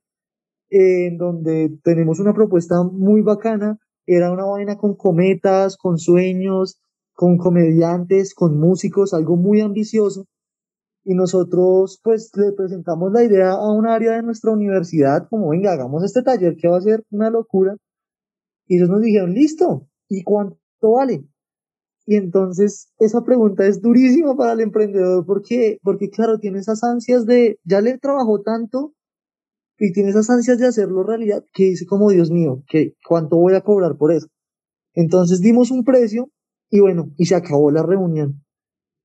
eh, 0.71 1.09
en 1.09 1.19
donde 1.19 1.79
tenemos 1.85 2.19
una 2.19 2.33
propuesta 2.33 2.83
muy 2.83 3.21
bacana, 3.21 3.79
era 4.07 4.31
una 4.31 4.45
vaina 4.45 4.77
con 4.77 4.95
cometas, 4.95 5.77
con 5.77 5.99
sueños, 5.99 6.81
con 7.15 7.39
comediantes, 7.39 8.35
con 8.35 8.59
músicos, 8.59 9.15
algo 9.15 9.37
muy 9.37 9.61
ambicioso. 9.61 10.27
Y 11.05 11.15
nosotros 11.15 12.01
pues 12.03 12.31
le 12.37 12.53
presentamos 12.53 13.13
la 13.13 13.25
idea 13.25 13.53
a 13.53 13.73
un 13.73 13.87
área 13.87 14.13
de 14.13 14.23
nuestra 14.23 14.53
universidad, 14.53 15.29
como 15.29 15.51
venga, 15.51 15.73
hagamos 15.73 16.03
este 16.03 16.23
taller 16.23 16.57
que 16.57 16.69
va 16.69 16.79
a 16.79 16.83
ser 16.83 17.03
una 17.11 17.31
locura. 17.31 17.77
Y 18.67 18.77
ellos 18.77 18.89
nos 18.89 19.03
dijeron, 19.03 19.35
listo, 19.35 19.87
¿y 20.09 20.23
cuánto 20.23 20.57
vale? 20.81 21.25
Y 22.07 22.17
entonces 22.17 22.93
esa 22.99 23.23
pregunta 23.23 23.67
es 23.67 23.81
durísima 23.81 24.37
para 24.37 24.53
el 24.53 24.61
emprendedor 24.61 25.25
porque, 25.27 25.79
porque 25.83 26.11
claro, 26.11 26.39
tiene 26.39 26.59
esas 26.59 26.85
ansias 26.85 27.27
de, 27.27 27.59
ya 27.65 27.81
le 27.81 27.99
trabajó 27.99 28.43
tanto 28.43 28.95
y 29.79 29.93
tiene 29.93 30.11
esas 30.11 30.31
ansias 30.31 30.59
de 30.59 30.67
hacerlo 30.67 31.03
realidad 31.03 31.45
que 31.53 31.65
dice 31.65 31.87
como, 31.87 32.11
Dios 32.11 32.31
mío, 32.31 32.63
que 32.69 32.95
cuánto 33.07 33.37
voy 33.37 33.55
a 33.55 33.63
cobrar 33.63 33.97
por 33.97 34.13
eso. 34.13 34.29
Entonces 34.95 35.41
dimos 35.41 35.71
un 35.71 35.85
precio 35.85 36.31
y 36.71 36.81
bueno, 36.81 37.13
y 37.17 37.27
se 37.27 37.35
acabó 37.35 37.71
la 37.71 37.83
reunión. 37.83 38.45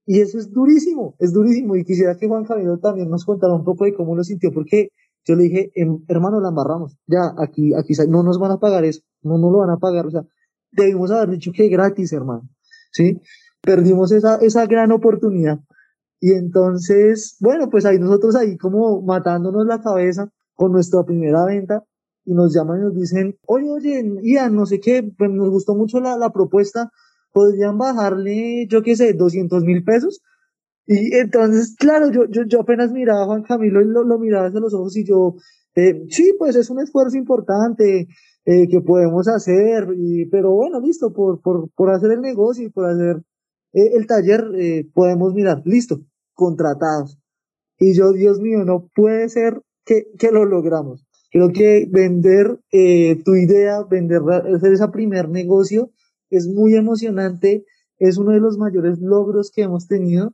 Y 0.05 0.21
eso 0.21 0.37
es 0.37 0.51
durísimo, 0.51 1.15
es 1.19 1.33
durísimo. 1.33 1.75
Y 1.75 1.83
quisiera 1.83 2.17
que 2.17 2.27
Juan 2.27 2.45
Camilo 2.45 2.79
también 2.79 3.09
nos 3.09 3.25
contara 3.25 3.53
un 3.53 3.63
poco 3.63 3.85
de 3.85 3.93
cómo 3.93 4.15
lo 4.15 4.23
sintió, 4.23 4.51
porque 4.51 4.89
yo 5.25 5.35
le 5.35 5.43
dije, 5.43 5.71
em, 5.75 6.03
hermano, 6.07 6.39
la 6.39 6.49
amarramos. 6.49 6.97
Ya, 7.05 7.33
aquí, 7.37 7.73
aquí 7.75 7.93
no 8.07 8.23
nos 8.23 8.39
van 8.39 8.51
a 8.51 8.59
pagar 8.59 8.85
eso, 8.85 9.01
no 9.21 9.37
nos 9.37 9.51
lo 9.51 9.59
van 9.59 9.69
a 9.69 9.77
pagar. 9.77 10.07
O 10.07 10.11
sea, 10.11 10.23
debimos 10.71 11.11
haber 11.11 11.29
dicho 11.29 11.51
que 11.53 11.67
gratis, 11.67 12.11
hermano. 12.13 12.49
¿sí? 12.91 13.21
Perdimos 13.61 14.11
esa, 14.11 14.37
esa 14.37 14.65
gran 14.65 14.91
oportunidad. 14.91 15.59
Y 16.19 16.31
entonces, 16.31 17.37
bueno, 17.39 17.69
pues 17.69 17.85
ahí 17.85 17.99
nosotros 17.99 18.35
ahí 18.35 18.57
como 18.57 19.01
matándonos 19.01 19.65
la 19.65 19.81
cabeza 19.81 20.31
con 20.59 20.73
nuestra 20.73 21.03
primera 21.03 21.45
venta 21.45 21.85
y 22.25 22.33
nos 22.33 22.53
llaman 22.53 22.79
y 22.79 22.83
nos 22.83 22.95
dicen, 22.95 23.37
oye, 23.47 23.71
oye, 23.71 24.03
Ian, 24.23 24.55
no 24.55 24.65
sé 24.65 24.81
qué, 24.81 25.09
pues 25.17 25.31
nos 25.31 25.49
gustó 25.49 25.73
mucho 25.73 26.01
la, 26.01 26.29
propuesta, 26.33 26.91
podrían 27.31 27.77
bajarle, 27.77 28.67
yo 28.69 28.81
qué 28.83 28.97
sé, 28.97 29.13
200 29.13 29.63
mil 29.63 29.85
pesos. 29.85 30.21
Y 30.85 31.15
entonces, 31.15 31.77
claro, 31.77 32.11
yo, 32.11 32.25
yo, 32.29 32.43
yo 32.45 32.59
apenas 32.59 32.91
miraba 32.91 33.23
a 33.23 33.25
Juan 33.25 33.43
Camilo 33.43 33.81
y 33.81 33.85
lo, 33.85 34.03
lo 34.03 34.19
miraba 34.19 34.47
hacia 34.47 34.59
los 34.59 34.73
ojos 34.73 34.97
y 34.97 35.05
yo, 35.05 35.35
eh, 35.75 36.03
sí, 36.09 36.35
pues 36.37 36.57
es 36.57 36.69
un 36.69 36.81
esfuerzo 36.81 37.15
importante, 37.15 38.09
eh, 38.45 38.67
que 38.67 38.81
podemos 38.81 39.29
hacer, 39.29 39.87
pero 40.29 40.51
bueno, 40.51 40.81
listo, 40.81 41.13
por, 41.13 41.39
por, 41.39 41.69
por 41.71 41.89
hacer 41.91 42.11
el 42.11 42.21
negocio 42.21 42.65
y 42.65 42.69
por 42.69 42.89
hacer 42.89 43.21
eh, 43.71 43.91
el 43.95 44.07
taller, 44.07 44.43
eh, 44.57 44.89
podemos 44.93 45.33
mirar, 45.33 45.61
listo, 45.63 46.01
contratados. 46.33 47.17
Y 47.77 47.95
yo, 47.95 48.11
Dios 48.11 48.41
mío, 48.41 48.65
no 48.65 48.89
puede 48.93 49.29
ser 49.29 49.61
que, 50.17 50.31
lo 50.31 50.45
logramos. 50.45 51.05
Creo 51.31 51.51
que 51.51 51.87
vender 51.89 52.59
tu 53.23 53.35
idea, 53.35 53.83
vender, 53.83 54.21
hacer 54.55 54.73
ese 54.73 54.87
primer 54.89 55.29
negocio 55.29 55.91
es 56.29 56.47
muy 56.47 56.75
emocionante, 56.75 57.65
es 57.97 58.17
uno 58.17 58.31
de 58.31 58.39
los 58.39 58.57
mayores 58.57 58.99
logros 58.99 59.51
que 59.51 59.63
hemos 59.63 59.87
tenido. 59.87 60.33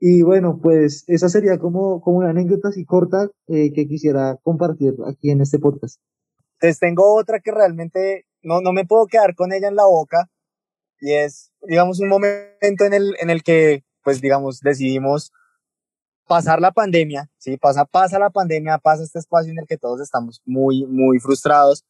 Y 0.00 0.22
bueno, 0.22 0.60
pues 0.62 1.04
esa 1.06 1.28
sería 1.28 1.58
como, 1.58 2.00
como 2.00 2.18
una 2.18 2.30
anécdota 2.30 2.68
así 2.68 2.84
corta 2.84 3.30
que 3.46 3.86
quisiera 3.88 4.38
compartir 4.42 4.94
aquí 5.06 5.30
en 5.30 5.40
este 5.40 5.58
podcast. 5.58 6.00
Entonces 6.54 6.78
tengo 6.80 7.14
otra 7.14 7.40
que 7.40 7.52
realmente 7.52 8.26
no, 8.42 8.60
no 8.60 8.72
me 8.72 8.84
puedo 8.84 9.06
quedar 9.06 9.34
con 9.34 9.52
ella 9.52 9.68
en 9.68 9.76
la 9.76 9.86
boca 9.86 10.30
y 11.00 11.12
es, 11.12 11.52
digamos, 11.62 12.00
un 12.00 12.08
momento 12.08 12.84
en 12.84 12.94
el, 12.94 13.14
en 13.20 13.30
el 13.30 13.42
que, 13.42 13.84
pues, 14.02 14.20
digamos, 14.20 14.60
decidimos 14.60 15.32
pasar 16.26 16.60
la 16.60 16.72
pandemia, 16.72 17.30
¿sí? 17.38 17.56
Pasa, 17.56 17.84
pasa 17.84 18.18
la 18.18 18.30
pandemia, 18.30 18.78
pasa 18.78 19.02
este 19.02 19.18
espacio 19.18 19.52
en 19.52 19.58
el 19.58 19.66
que 19.66 19.76
todos 19.76 20.00
estamos 20.00 20.40
muy, 20.44 20.86
muy 20.86 21.18
frustrados 21.18 21.84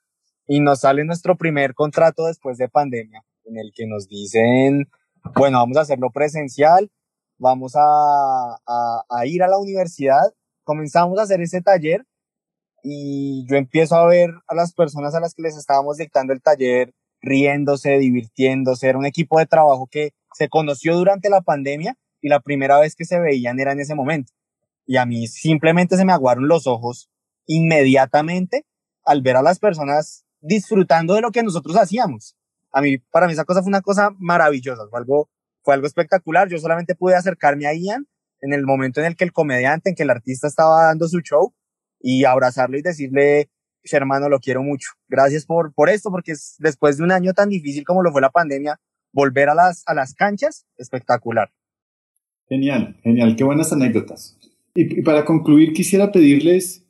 y 0.47 0.61
nos 0.61 0.81
sale 0.81 1.05
nuestro 1.05 1.37
primer 1.37 1.75
contrato 1.75 2.27
después 2.27 2.59
de 2.59 2.69
pandemia, 2.69 3.23
en 3.45 3.59
el 3.59 3.73
que 3.75 3.87
nos 3.87 4.09
dicen, 4.09 4.89
bueno, 5.37 5.59
vamos 5.59 5.77
a 5.77 5.83
hacerlo 5.83 6.11
presencial, 6.11 6.91
vamos 7.39 7.75
a, 7.77 8.59
a, 8.67 9.05
a 9.09 9.27
ir 9.27 9.43
a 9.43 9.49
la 9.49 9.59
universidad, 9.59 10.35
comenzamos 10.65 11.19
a 11.19 11.23
hacer 11.23 11.41
ese 11.41 11.63
taller 11.63 12.05
y 12.83 13.47
yo 13.49 13.57
empiezo 13.57 13.97
a 13.97 14.07
ver 14.07 14.31
a 14.47 14.55
las 14.55 14.75
personas 14.75 15.15
a 15.15 15.21
las 15.21 15.35
que 15.35 15.43
les 15.43 15.57
estábamos 15.57 15.97
dictando 15.97 16.33
el 16.33 16.43
taller 16.43 16.93
riéndose, 17.23 17.99
divirtiéndose, 17.99 18.89
era 18.89 18.99
un 18.99 19.07
equipo 19.07 19.39
de 19.39 19.47
trabajo 19.47 19.89
que 19.91 20.13
se 20.35 20.49
conoció 20.49 20.95
durante 20.95 21.31
la 21.31 21.41
pandemia 21.41 21.97
y 22.25 22.31
la 22.31 22.41
primera 22.41 22.81
vez 22.81 22.97
que 22.97 23.05
se 23.05 23.21
veían 23.21 23.61
era 23.61 23.73
en 23.73 23.81
ese 23.81 23.95
momento. 23.95 24.33
Y 24.87 24.97
a 24.97 25.05
mí 25.05 25.27
simplemente 25.27 25.99
se 25.99 26.07
me 26.07 26.13
aguaron 26.13 26.49
los 26.49 26.67
ojos 26.67 27.11
inmediatamente 27.47 28.65
al 29.05 29.21
ver 29.21 29.37
a 29.37 29.43
las 29.43 29.59
personas 29.59 30.25
disfrutando 30.41 31.15
de 31.15 31.21
lo 31.21 31.33
que 31.33 31.43
nosotros 31.43 31.77
hacíamos. 31.77 32.35
A 32.73 32.81
mí, 32.81 32.97
para 32.97 33.27
mí 33.27 33.35
esa 33.35 33.45
cosa 33.45 33.61
fue 33.61 33.69
una 33.69 33.83
cosa 33.83 34.11
maravillosa, 34.19 34.85
fue 34.89 35.01
algo, 35.01 35.29
fue 35.63 35.75
algo 35.75 35.87
espectacular. 35.87 36.49
Yo 36.49 36.57
solamente 36.57 36.95
pude 36.95 37.15
acercarme 37.15 37.67
a 37.67 37.75
Ian 37.75 38.07
en 38.41 38.55
el 38.55 38.65
momento 38.65 39.01
en 39.01 39.07
el 39.07 39.17
que 39.17 39.25
el 39.25 39.33
comediante, 39.33 39.91
en 39.91 39.95
que 39.95 40.05
el 40.05 40.11
artista 40.11 40.47
estaba 40.47 40.87
dando 40.87 41.07
su 41.09 41.21
show 41.21 41.55
y 42.01 42.25
abrazarlo 42.25 42.79
y 42.79 42.83
decirle, 42.83 43.51
hermano, 43.93 44.31
lo 44.31 44.41
quiero 44.41 44.63
mucho. 44.63 44.93
Gracias 45.09 45.45
por, 45.45 45.75
por 45.75 45.91
esto, 45.91 46.11
porque 46.11 46.33
es, 46.33 46.57
después 46.59 46.97
de 46.97 47.05
un 47.05 47.13
año 47.13 47.35
tan 47.35 47.51
difícil 47.51 47.85
como 47.85 48.03
lo 48.03 48.13
fue 48.13 48.23
la 48.23 48.31
pandemia, 48.31 48.81
volver 49.13 49.51
a 49.51 49.55
las, 49.55 49.83
a 49.85 49.93
las 49.93 50.15
canchas, 50.15 50.65
espectacular. 50.79 51.51
Genial, 52.49 52.97
genial, 53.03 53.37
qué 53.37 53.45
buenas 53.45 53.73
anécdotas. 53.73 54.37
Y, 54.75 55.03
para 55.03 55.25
concluir, 55.25 55.73
quisiera 55.73 56.13
pedirles, 56.13 56.85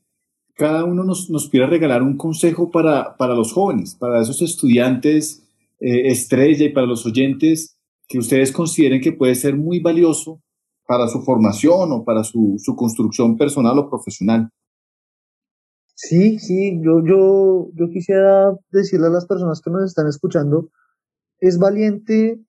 cada 0.54 0.84
uno 0.84 1.04
nos, 1.04 1.30
nos 1.30 1.48
quiera 1.48 1.66
regalar 1.66 2.02
un 2.02 2.16
consejo 2.16 2.70
para, 2.70 3.16
para 3.16 3.34
los 3.34 3.52
jóvenes, 3.52 3.94
para 3.94 4.22
esos 4.22 4.40
estudiantes 4.42 5.44
eh, 5.80 6.08
estrella 6.08 6.64
y 6.64 6.72
para 6.72 6.86
los 6.86 7.04
oyentes 7.04 7.76
que 8.08 8.18
ustedes 8.18 8.52
consideren 8.52 9.00
que 9.00 9.12
puede 9.12 9.34
ser 9.34 9.56
muy 9.56 9.80
valioso 9.80 10.40
para 10.86 11.08
su 11.08 11.22
formación 11.22 11.92
o 11.92 12.04
para 12.04 12.24
su, 12.24 12.56
su 12.58 12.76
construcción 12.76 13.36
personal 13.36 13.78
o 13.78 13.88
profesional. 13.88 14.50
Sí, 15.94 16.38
sí, 16.38 16.80
yo, 16.82 17.02
yo, 17.06 17.68
yo 17.74 17.88
quisiera 17.90 18.52
decirle 18.70 19.06
a 19.06 19.10
las 19.10 19.26
personas 19.26 19.60
que 19.60 19.70
nos 19.70 19.84
están 19.84 20.08
escuchando, 20.08 20.70
es 21.40 21.58
valiente 21.58 22.40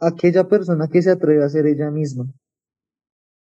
aquella 0.00 0.48
persona 0.48 0.88
que 0.88 1.02
se 1.02 1.10
atreve 1.10 1.44
a 1.44 1.48
ser 1.48 1.66
ella 1.66 1.90
misma. 1.90 2.26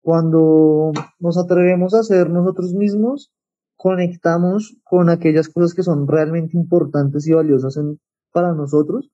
Cuando 0.03 0.92
nos 1.18 1.37
atrevemos 1.37 1.94
a 1.94 2.03
ser 2.03 2.31
nosotros 2.31 2.72
mismos, 2.75 3.33
conectamos 3.77 4.77
con 4.85 5.11
aquellas 5.11 5.49
cosas 5.49 5.75
que 5.75 5.83
son 5.83 6.07
realmente 6.07 6.57
importantes 6.57 7.27
y 7.27 7.33
valiosas 7.33 7.79
para 8.33 8.55
nosotros 8.55 9.11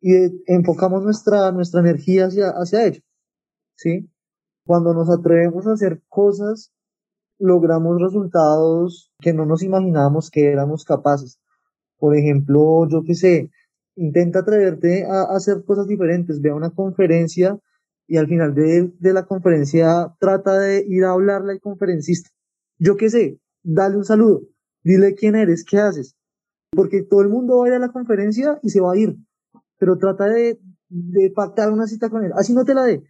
y 0.00 0.12
enfocamos 0.46 1.02
nuestra, 1.02 1.50
nuestra 1.52 1.80
energía 1.80 2.26
hacia, 2.26 2.50
hacia 2.50 2.86
ello. 2.86 3.02
¿sí? 3.76 4.10
Cuando 4.66 4.92
nos 4.94 5.10
atrevemos 5.10 5.66
a 5.66 5.72
hacer 5.72 6.02
cosas 6.08 6.72
logramos 7.38 8.00
resultados 8.00 9.12
que 9.20 9.32
no 9.32 9.46
nos 9.46 9.62
imaginábamos 9.62 10.30
que 10.30 10.50
éramos 10.50 10.84
capaces. 10.84 11.38
Por 11.96 12.16
ejemplo, 12.16 12.88
yo 12.88 13.02
qué 13.04 13.14
sé, 13.14 13.50
intenta 13.98 14.40
atreverte 14.40 15.04
a, 15.04 15.24
hacer 15.34 15.64
cosas 15.64 15.86
diferentes, 15.86 16.40
ve 16.40 16.50
a 16.50 16.54
una 16.54 16.70
conferencia 16.70 17.58
y 18.06 18.16
al 18.16 18.26
final 18.26 18.54
de, 18.54 18.92
de, 18.98 19.12
la 19.12 19.26
conferencia 19.26 20.14
trata 20.18 20.58
de 20.58 20.84
ir 20.88 21.04
a 21.04 21.10
hablarle 21.10 21.52
al 21.52 21.60
conferencista. 21.60 22.30
Yo 22.78 22.96
qué 22.96 23.10
sé, 23.10 23.40
dale 23.62 23.96
un 23.96 24.04
saludo, 24.04 24.42
dile 24.82 25.14
quién 25.14 25.34
eres, 25.34 25.64
qué 25.64 25.78
haces, 25.78 26.16
porque 26.70 27.02
todo 27.02 27.22
el 27.22 27.28
mundo 27.28 27.58
va 27.58 27.66
a 27.66 27.68
ir 27.68 27.74
a 27.74 27.78
la 27.78 27.92
conferencia 27.92 28.58
y 28.62 28.70
se 28.70 28.80
va 28.80 28.92
a 28.92 28.96
ir, 28.96 29.16
pero 29.78 29.98
trata 29.98 30.26
de, 30.26 30.58
de 30.88 31.30
pactar 31.34 31.72
una 31.72 31.86
cita 31.86 32.08
con 32.08 32.24
él, 32.24 32.32
así 32.36 32.54
no 32.54 32.64
te 32.64 32.74
la 32.74 32.84
dé, 32.84 33.02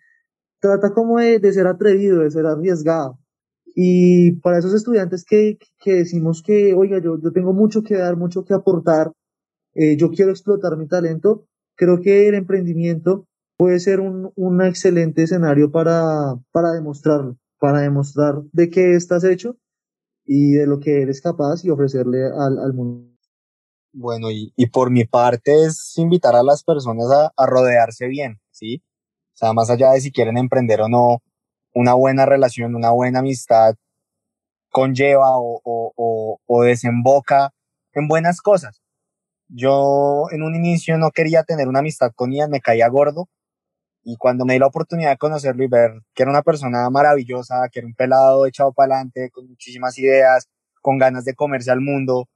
trata 0.59 0.93
como 0.93 1.19
de, 1.19 1.39
de 1.39 1.53
ser 1.53 1.67
atrevido, 1.67 2.21
de 2.21 2.31
ser 2.31 2.47
arriesgado. 2.47 3.19
Y 3.81 4.41
para 4.41 4.59
esos 4.59 4.75
estudiantes 4.75 5.25
que, 5.25 5.59
que 5.79 5.93
decimos 5.95 6.43
que, 6.45 6.75
oiga, 6.75 6.99
yo, 7.01 7.17
yo 7.23 7.31
tengo 7.31 7.53
mucho 7.53 7.85
que 7.85 7.97
dar, 7.97 8.17
mucho 8.17 8.45
que 8.45 8.55
aportar, 8.55 9.13
eh, 9.79 9.97
yo 9.97 10.11
quiero 10.11 10.33
explotar 10.33 10.77
mi 10.77 10.89
talento, 10.89 11.47
creo 11.77 12.01
que 12.01 12.27
el 12.29 12.35
emprendimiento 12.35 13.27
puede 13.57 13.79
ser 13.79 14.01
un, 14.01 14.33
un 14.35 14.63
excelente 14.63 15.23
escenario 15.23 15.71
para, 15.71 16.37
para 16.51 16.73
demostrarlo, 16.73 17.37
para 17.61 17.81
demostrar 17.81 18.43
de 18.53 18.71
qué 18.71 18.95
estás 18.95 19.23
hecho 19.23 19.57
y 20.27 20.53
de 20.53 20.67
lo 20.67 20.81
que 20.81 21.01
eres 21.03 21.21
capaz 21.21 21.65
y 21.65 21.71
ofrecerle 21.71 22.27
al, 22.27 22.59
al 22.59 22.75
mundo. 22.75 23.09
Bueno, 23.93 24.31
y, 24.31 24.53
y, 24.57 24.67
por 24.67 24.91
mi 24.91 25.05
parte 25.05 25.65
es 25.65 25.97
invitar 25.97 26.35
a 26.35 26.43
las 26.43 26.65
personas 26.65 27.07
a, 27.11 27.33
a 27.37 27.47
rodearse 27.47 28.07
bien, 28.07 28.41
¿sí? 28.51 28.83
O 29.35 29.37
sea, 29.37 29.53
más 29.53 29.71
allá 29.71 29.93
de 29.93 30.01
si 30.01 30.11
quieren 30.11 30.37
emprender 30.37 30.81
o 30.81 30.89
no, 30.89 31.23
una 31.73 31.95
buena 31.95 32.27
relación, 32.27 32.75
una 32.75 32.91
buena 32.91 33.21
amistad 33.21 33.77
conlleva 34.71 35.39
o, 35.39 35.61
o, 35.65 36.41
o, 36.45 36.63
desemboca 36.63 37.55
en 37.93 38.09
buenas 38.09 38.43
cosas. 38.43 38.83
Yo 39.49 40.25
en 40.31 40.43
un 40.43 40.55
inicio 40.55 40.99
no 40.99 41.11
quería 41.11 41.43
tener 41.43 41.69
una 41.69 41.81
amistad 41.81 42.13
con 42.15 42.33
Ian, 42.33 42.51
me 42.51 42.61
caía 42.61 42.89
gordo. 42.89 43.29
Y 44.05 44.17
cuando 44.17 44.45
me 44.47 44.55
di 44.55 44.59
la 44.61 44.69
oportunidad 44.69 45.11
de 45.11 45.19
conocerlo 45.19 45.65
y 45.65 45.69
ver 45.69 45.93
que 46.15 46.23
era 46.25 46.31
una 46.31 46.43
persona 46.43 46.89
maravillosa, 46.91 47.69
que 47.73 47.81
era 47.81 47.87
un 47.87 47.95
pelado 47.95 48.47
echado 48.47 48.73
para 48.73 48.95
adelante, 48.97 49.31
con 49.31 49.49
muchísimas 49.49 49.99
ideas, 49.99 50.49
con 50.83 50.99
ganas 50.99 51.25
de 51.25 51.35
comerse 51.35 51.71
al 51.71 51.81
mundo, 51.81 52.29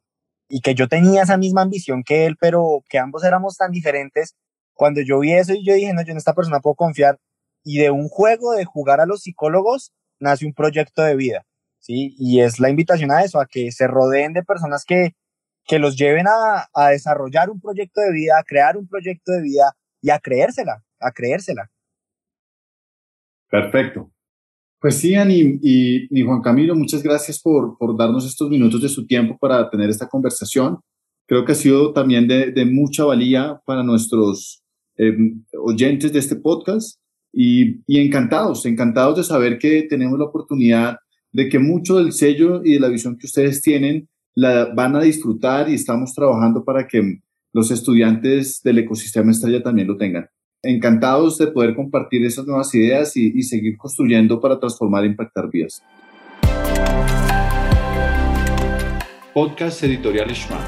y 0.48 0.60
que 0.60 0.74
yo 0.74 0.88
tenía 0.88 1.22
esa 1.22 1.38
misma 1.38 1.62
ambición 1.62 2.02
que 2.04 2.26
él, 2.26 2.36
pero 2.40 2.82
que 2.88 2.98
ambos 2.98 3.24
éramos 3.24 3.56
tan 3.56 3.72
diferentes, 3.72 4.36
cuando 4.74 5.00
yo 5.02 5.20
vi 5.20 5.32
eso 5.34 5.54
y 5.54 5.64
yo 5.64 5.74
dije, 5.74 5.94
no, 5.94 6.02
yo 6.02 6.12
en 6.12 6.18
esta 6.18 6.34
persona 6.34 6.60
puedo 6.60 6.74
confiar, 6.76 7.18
y 7.64 7.78
de 7.78 7.90
un 7.90 8.08
juego 8.08 8.52
de 8.52 8.64
jugar 8.66 9.00
a 9.00 9.06
los 9.06 9.22
psicólogos 9.22 9.92
nace 10.20 10.46
un 10.46 10.54
proyecto 10.54 11.02
de 11.02 11.16
vida, 11.16 11.46
¿sí? 11.80 12.14
Y 12.18 12.42
es 12.42 12.60
la 12.60 12.70
invitación 12.70 13.12
a 13.12 13.22
eso, 13.24 13.40
a 13.40 13.46
que 13.46 13.72
se 13.72 13.86
rodeen 13.86 14.34
de 14.34 14.44
personas 14.44 14.84
que, 14.84 15.14
que 15.66 15.78
los 15.78 15.96
lleven 15.96 16.26
a, 16.28 16.68
a 16.74 16.90
desarrollar 16.90 17.50
un 17.50 17.60
proyecto 17.60 18.00
de 18.00 18.12
vida, 18.12 18.38
a 18.38 18.44
crear 18.44 18.76
un 18.76 18.86
proyecto 18.86 19.32
de 19.32 19.42
vida 19.42 19.72
y 20.00 20.10
a 20.10 20.18
creérsela, 20.18 20.84
a 21.00 21.12
creérsela. 21.12 21.70
Perfecto. 23.50 24.10
Pues 24.80 24.96
sí, 24.96 25.14
Ani 25.14 25.60
y, 25.62 26.22
Juan 26.22 26.42
Camilo, 26.42 26.74
muchas 26.74 27.04
gracias 27.04 27.40
por, 27.40 27.78
por, 27.78 27.96
darnos 27.96 28.26
estos 28.26 28.50
minutos 28.50 28.82
de 28.82 28.88
su 28.88 29.06
tiempo 29.06 29.38
para 29.38 29.70
tener 29.70 29.88
esta 29.88 30.08
conversación. 30.08 30.80
Creo 31.28 31.44
que 31.44 31.52
ha 31.52 31.54
sido 31.54 31.92
también 31.92 32.26
de, 32.26 32.50
de 32.50 32.64
mucha 32.64 33.04
valía 33.04 33.60
para 33.64 33.84
nuestros 33.84 34.64
eh, 34.98 35.16
oyentes 35.56 36.12
de 36.12 36.18
este 36.18 36.34
podcast 36.34 36.98
y, 37.32 37.80
y, 37.86 38.04
encantados, 38.04 38.66
encantados 38.66 39.18
de 39.18 39.22
saber 39.22 39.58
que 39.58 39.82
tenemos 39.82 40.18
la 40.18 40.24
oportunidad 40.24 40.96
de 41.30 41.48
que 41.48 41.60
mucho 41.60 41.98
del 41.98 42.12
sello 42.12 42.62
y 42.64 42.74
de 42.74 42.80
la 42.80 42.88
visión 42.88 43.16
que 43.16 43.26
ustedes 43.26 43.62
tienen 43.62 44.08
la 44.34 44.72
van 44.74 44.96
a 44.96 45.00
disfrutar 45.00 45.68
y 45.68 45.74
estamos 45.74 46.14
trabajando 46.14 46.64
para 46.64 46.86
que 46.86 47.18
los 47.52 47.70
estudiantes 47.70 48.62
del 48.62 48.78
ecosistema 48.78 49.30
estrella 49.30 49.62
también 49.62 49.88
lo 49.88 49.96
tengan. 49.96 50.28
Encantados 50.62 51.38
de 51.38 51.48
poder 51.48 51.74
compartir 51.74 52.24
esas 52.24 52.46
nuevas 52.46 52.74
ideas 52.74 53.16
y, 53.16 53.32
y 53.34 53.42
seguir 53.42 53.76
construyendo 53.76 54.40
para 54.40 54.58
transformar 54.58 55.04
e 55.04 55.08
impactar 55.08 55.50
vidas. 55.50 55.82
Podcast 59.34 59.82
Editorial 59.82 60.30
Shma. 60.30 60.60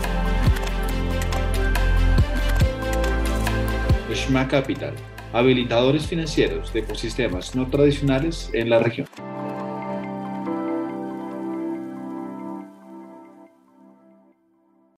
Shma 4.13 4.49
Capital 4.49 4.95
habilitadores 5.35 6.07
financieros 6.07 6.73
de 6.73 6.81
ecosistemas 6.81 7.57
no 7.57 7.67
tradicionales 7.67 8.51
en 8.53 8.71
la 8.71 8.79
región. 8.79 9.09